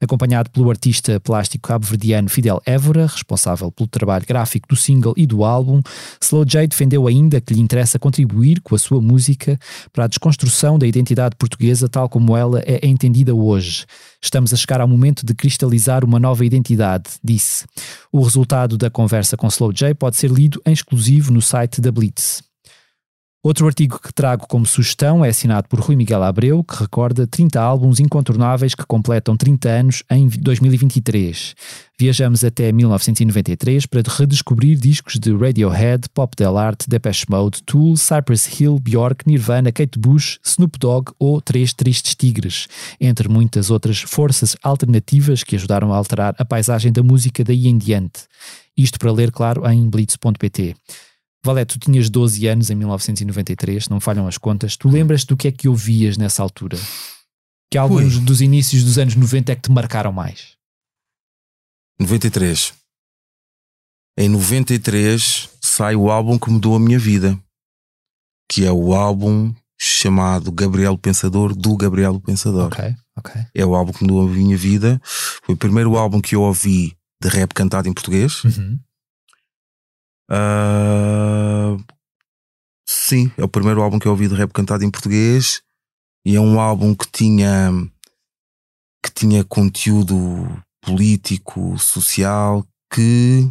[0.00, 5.42] Acompanhado pelo artista plástico cabo-verdiano Fidel Évora, responsável pelo trabalho gráfico do single e do
[5.44, 5.80] álbum,
[6.22, 9.58] Slow J defendeu ainda que lhe interessa contribuir com a sua música
[9.92, 13.86] para a desconstrução da identidade portuguesa tal como ela é entendida hoje.
[14.22, 17.66] Estamos a chegar ao momento de cristalizar uma nova identidade, disse.
[18.12, 21.90] O resultado da conversa com Slow J pode ser lido em exclusivo no site da
[21.90, 22.47] Blitz.
[23.40, 27.60] Outro artigo que trago como sugestão é assinado por Rui Miguel Abreu, que recorda 30
[27.60, 31.54] álbuns incontornáveis que completam 30 anos em 2023.
[31.96, 38.60] Viajamos até 1993 para redescobrir discos de Radiohead, Pop Del Arte, Depeche Mode, Tool, Cypress
[38.60, 42.66] Hill, Bjork, Nirvana, Kate Bush, Snoop Dogg ou Três Tristes Tigres,
[43.00, 47.78] entre muitas outras forças alternativas que ajudaram a alterar a paisagem da música daí em
[47.78, 48.24] diante.
[48.76, 50.74] Isto para ler, claro, em blitz.pt.
[51.44, 54.76] Valé, tu tinhas 12 anos em 1993, não falham as contas.
[54.76, 56.76] Tu lembras do que é que ouvias nessa altura?
[57.70, 58.24] Que alguns Ui.
[58.24, 60.56] dos inícios dos anos 90 é que te marcaram mais?
[62.00, 62.74] 93.
[64.18, 67.38] Em 93 sai o álbum que mudou a minha vida,
[68.50, 72.66] que é o álbum chamado Gabriel Pensador do Gabriel Pensador.
[72.66, 73.46] Ok, ok.
[73.54, 75.00] É o álbum que mudou a minha vida.
[75.04, 78.42] Foi o primeiro álbum que eu ouvi de rap cantado em português.
[78.44, 78.78] Uhum.
[80.30, 81.76] Ah,
[82.86, 85.62] sim, é o primeiro álbum que eu ouvi de rap cantado em português
[86.24, 87.70] e é um álbum que tinha
[89.02, 90.16] que tinha conteúdo
[90.82, 93.48] político, social que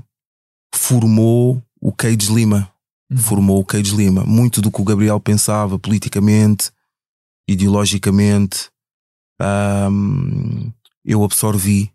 [0.75, 2.71] formou o Cage Lima,
[3.09, 3.17] Uhum.
[3.17, 4.25] formou o Cage Lima.
[4.25, 6.71] Muito do que o Gabriel pensava politicamente,
[7.47, 8.69] ideologicamente,
[9.39, 10.69] ahm,
[11.05, 11.89] eu absorvi,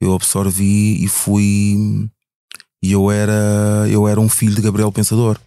[0.00, 2.10] eu absorvi e fui
[2.82, 5.38] e eu era, eu era um filho de Gabriel Pensador.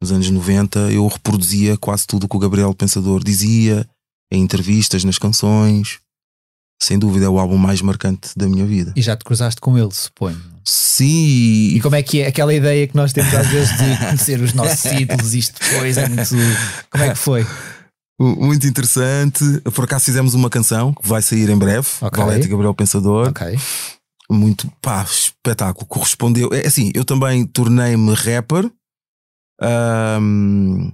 [0.00, 3.86] Nos anos 90 eu reproduzia quase tudo o que o Gabriel Pensador dizia,
[4.30, 5.98] em entrevistas, nas canções.
[6.82, 8.92] Sem dúvida é o álbum mais marcante da minha vida.
[8.94, 10.40] E já te cruzaste com ele, suponho.
[10.62, 14.40] Sim, E como é que é aquela ideia que nós temos às vezes de conhecer
[14.40, 16.28] os nossos ídolos, isto depois é muito.
[16.90, 17.46] Como é que foi?
[18.20, 19.44] muito interessante.
[19.74, 22.22] Por acaso fizemos uma canção que vai sair em breve, Ok.
[22.22, 23.28] Valete Gabriel Pensador.
[23.28, 23.58] Ok.
[24.30, 25.86] Muito pá, espetáculo.
[25.86, 26.50] Correspondeu.
[26.52, 28.70] É assim, eu também tornei-me rapper.
[29.60, 30.92] Ahm,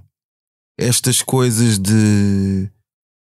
[0.79, 2.69] estas coisas de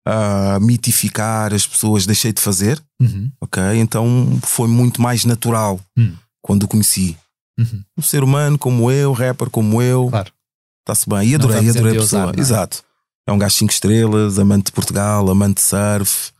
[0.06, 3.30] a mitificar as pessoas, deixei de fazer, Uhum.
[3.40, 3.62] ok?
[3.76, 6.16] Então foi muito mais natural Hum.
[6.42, 7.16] quando o conheci.
[7.58, 7.84] Uhum.
[7.98, 10.32] Um ser humano como eu, rapper como eu, Claro.
[10.80, 11.28] está-se bem.
[11.28, 12.22] E adorei, adorei a pessoa.
[12.26, 12.40] não é?
[12.40, 12.82] Exato.
[13.28, 16.32] É um gajo 5 estrelas, amante de Portugal, amante de surf.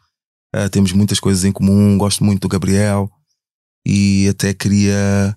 [0.53, 1.97] Ah, temos muitas coisas em comum.
[1.97, 3.09] Gosto muito do Gabriel
[3.87, 5.37] e até queria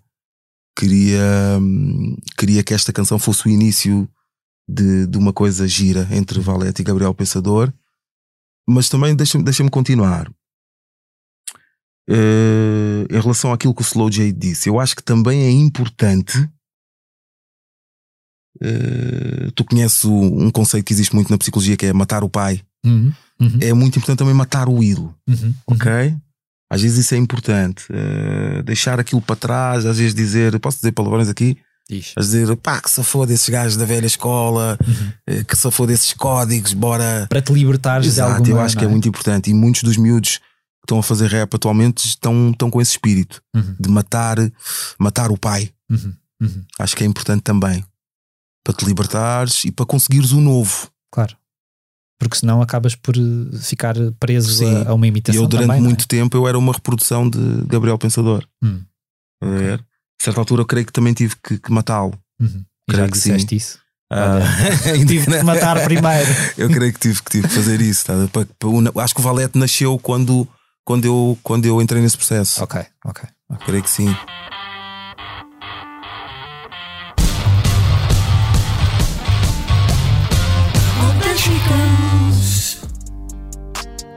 [0.77, 4.07] queria hum, queria que esta canção fosse o início
[4.67, 7.71] de, de uma coisa gira entre Valete e Gabriel Pensador.
[8.67, 10.29] Mas também deixa-me deixa continuar.
[12.09, 16.49] Eh, em relação àquilo que o Slow J disse, eu acho que também é importante.
[18.61, 22.61] eh, tu conheces um conceito que existe muito na psicologia que é matar o pai.
[22.85, 23.13] Uhum.
[23.39, 23.59] Uhum.
[23.61, 25.53] É muito importante também matar o ídolo, Uhum.
[25.67, 26.15] ok?
[26.69, 27.85] Às vezes isso é importante.
[27.91, 31.57] eh, deixar aquilo para trás, às vezes dizer, posso dizer palavrões aqui?
[31.87, 32.13] Diz.
[32.15, 35.11] Às vezes dizer, pá, que se foda esses gajos da velha escola, Uhum.
[35.27, 37.27] eh, que se foda esses códigos, bora.
[37.29, 39.51] Para te libertares de Exato, alguma eu acho que é não muito importante.
[39.51, 43.41] E muitos dos miúdos que estão a fazer rap atualmente estão, estão com esse espírito
[43.55, 43.75] Uhum.
[43.79, 44.37] de matar,
[44.99, 45.69] matar o pai.
[45.89, 46.13] Uhum.
[46.41, 46.63] Uhum.
[46.79, 47.83] Acho que é importante também
[48.63, 50.89] para te libertares e para conseguires o novo.
[51.11, 51.35] Claro.
[52.19, 54.83] Porque senão acabas por eh, ficar preso Sim.
[54.85, 55.41] a, a uma E imitação.
[55.41, 55.83] eu, durante também, é?
[55.83, 57.37] muito tempo, eu era uma reprodução de
[57.67, 58.45] Gabriel Pensador.
[58.63, 58.81] Hum.
[59.43, 59.79] A ver?
[60.21, 62.17] A certa altura, eu creio que também tive que, que matá-lo.
[62.39, 62.63] Uhum.
[62.89, 63.79] E Creio já que disseste isso.
[64.11, 64.39] Ah,
[65.07, 66.29] Tive de matar primeiro.
[66.57, 68.05] eu creio que tive, que tive que fazer isso.
[68.05, 68.13] tá?
[68.31, 70.47] Para- para o- acho que o Valete nasceu quando,
[70.85, 72.63] quando, eu, quando eu entrei nesse processo.
[72.63, 73.23] Ok, ok.
[73.49, 73.65] ok.
[73.65, 74.15] Creio que sim.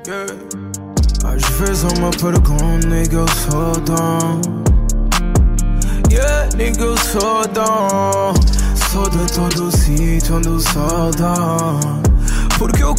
[0.09, 0.33] Yeah.
[1.23, 3.75] Às vezes eu me pergunto, nigga, eu sou.
[6.11, 7.43] Yeah, nigga, eu sou.
[8.91, 10.59] Sou de todo sítio onde o
[11.13, 11.79] dá.
[12.59, 12.95] Porque eu.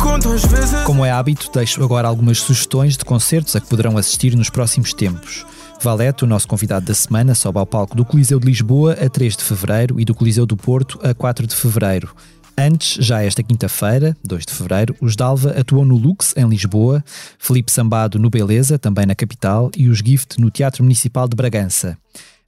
[0.85, 4.93] Como é hábito, deixo agora algumas sugestões de concertos a que poderão assistir nos próximos
[4.93, 5.47] tempos.
[5.81, 9.35] Valete, o nosso convidado da semana, sobe ao palco do Coliseu de Lisboa a 3
[9.35, 12.13] de fevereiro e do Coliseu do Porto a 4 de fevereiro.
[12.61, 17.01] Antes, já esta quinta-feira, 2 de fevereiro, os Dalva atuam no Lux, em Lisboa,
[17.39, 21.97] Felipe Sambado no Beleza, também na capital, e os Gift no Teatro Municipal de Bragança.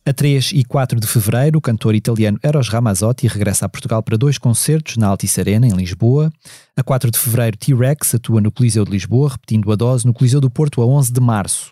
[0.05, 4.17] A 3 e 4 de fevereiro, o cantor italiano Eros Ramazzotti regressa a Portugal para
[4.17, 6.29] dois concertos na Altice Arena, em Lisboa.
[6.75, 10.41] A 4 de fevereiro, T-Rex atua no Coliseu de Lisboa, repetindo a dose no Coliseu
[10.41, 11.71] do Porto a 11 de março.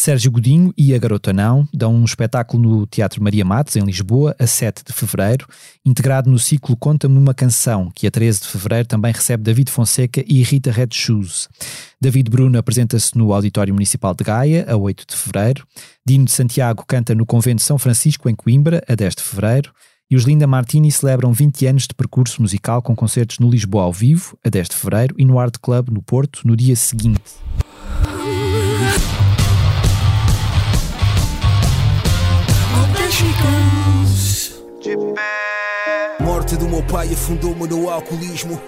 [0.00, 4.34] Sérgio Godinho e a Garota Não dão um espetáculo no Teatro Maria Matos, em Lisboa,
[4.38, 5.44] a 7 de fevereiro,
[5.84, 10.22] integrado no ciclo Conta-me uma Canção, que a 13 de fevereiro também recebe David Fonseca
[10.24, 11.48] e Rita Red Shoes.
[12.00, 15.66] David Bruno apresenta-se no Auditório Municipal de Gaia, a 8 de fevereiro.
[16.06, 19.72] Dino de Santiago canta no Convento São Francisco, em Coimbra, a 10 de fevereiro.
[20.08, 23.92] E os Linda Martini celebram 20 anos de percurso musical com concertos no Lisboa ao
[23.92, 27.20] vivo, a 10 de fevereiro, e no Art Club, no Porto, no dia seguinte.
[36.20, 38.60] Morte do meu pai afundou-me no alcoolismo.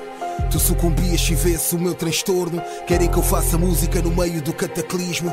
[0.51, 2.63] Tu sucumbias e vês o meu transtorno.
[2.87, 5.33] Querem que eu faça música no meio do cataclismo.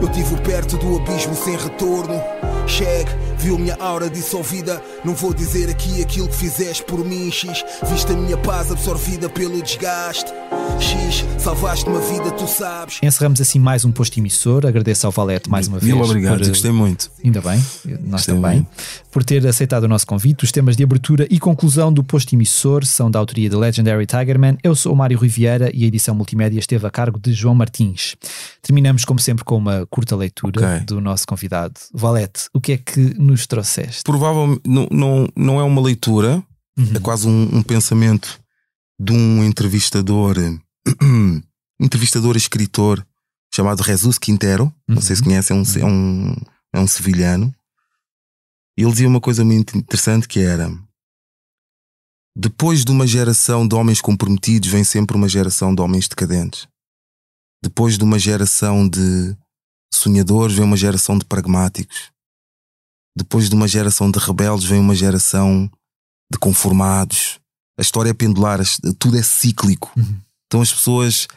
[0.00, 2.14] Eu tive perto do abismo sem retorno.
[2.66, 3.10] Chegue,
[3.42, 4.80] viu minha aura dissolvida.
[5.04, 7.64] Não vou dizer aqui aquilo que fizeste por mim, X.
[7.90, 10.32] Viste a minha paz absorvida pelo desgaste.
[10.78, 12.98] X, salvaste uma vida, tu sabes.
[13.02, 14.64] Encerramos assim mais um posto emissor.
[14.66, 15.92] Agradeço ao Valete mais uma vez.
[15.92, 17.10] Mil obrigado, por, eh, gostei muito.
[17.24, 17.58] Ainda bem,
[18.02, 18.68] nós Gostei também, muito.
[19.10, 20.44] por ter aceitado o nosso convite.
[20.44, 24.56] Os temas de abertura e conclusão do posto emissor são da autoria de Legendary Tigerman.
[24.62, 27.54] Eu sou o Mário Rui Vieira e a edição multimédia esteve a cargo de João
[27.54, 28.14] Martins.
[28.62, 30.86] Terminamos, como sempre, com uma curta leitura Ok.
[30.86, 31.74] do nosso convidado.
[31.92, 34.02] Valete, o que é que nos trouxeste?
[34.04, 36.42] Provavelmente não, não, não é uma leitura,
[36.78, 36.92] Uhum.
[36.96, 38.40] é quase um, um pensamento
[38.98, 40.36] de um entrevistador,
[41.80, 43.06] entrevistador e escritor
[43.54, 44.72] chamado Jesus Quintero.
[44.88, 45.28] Não sei se Uhum.
[45.28, 46.36] conhece, é um, é um,
[46.74, 47.54] é um sevilhano.
[48.76, 50.70] Ele dizia uma coisa muito interessante que era
[52.34, 56.66] depois de uma geração de homens comprometidos vem sempre uma geração de homens decadentes.
[57.62, 59.36] Depois de uma geração de
[59.92, 62.10] sonhadores vem uma geração de pragmáticos.
[63.16, 65.70] Depois de uma geração de rebeldes vem uma geração
[66.32, 67.38] de conformados.
[67.78, 68.60] A história é pendular,
[68.98, 69.92] tudo é cíclico.
[69.96, 70.18] Uhum.
[70.46, 71.28] Então as pessoas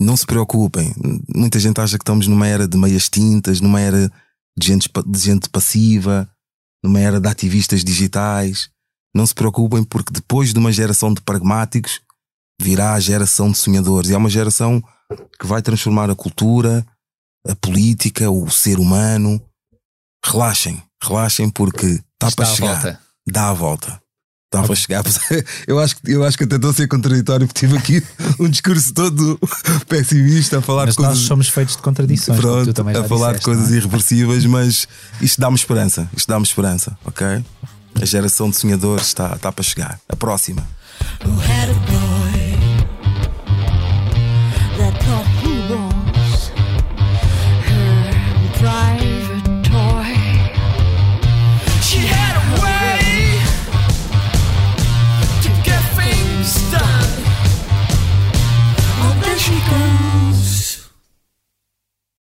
[0.00, 0.94] não se preocupem.
[1.34, 4.10] Muita gente acha que estamos numa era de meias tintas, numa era
[4.56, 6.28] de gente, de gente passiva,
[6.82, 8.70] numa era de ativistas digitais.
[9.14, 12.00] Não se preocupem porque depois de uma geração de pragmáticos
[12.60, 14.10] virá a geração de sonhadores.
[14.10, 14.82] E é uma geração
[15.38, 16.86] que vai transformar a cultura,
[17.46, 19.40] a política, o ser humano.
[20.24, 22.74] Relaxem, relaxem porque está Está para à chegar.
[22.74, 23.00] volta.
[23.26, 24.02] Dá a volta.
[24.46, 25.04] Estava a chegar.
[25.68, 28.02] Eu acho, eu acho que até estou a ser contraditório porque tive aqui
[28.40, 29.38] um discurso todo
[29.86, 31.18] pessimista a falar mas de coisas.
[31.18, 32.40] Nós somos feitos de contradições.
[32.40, 33.76] Pronto, a falar disseste, de coisas é?
[33.76, 34.88] irreversíveis, mas
[35.20, 36.08] isto dá-me esperança.
[36.16, 37.44] Isto dá-me esperança, ok?
[38.00, 40.00] A geração de sonhadores está, está para chegar.
[40.08, 40.66] A próxima.
[41.26, 42.07] Who had a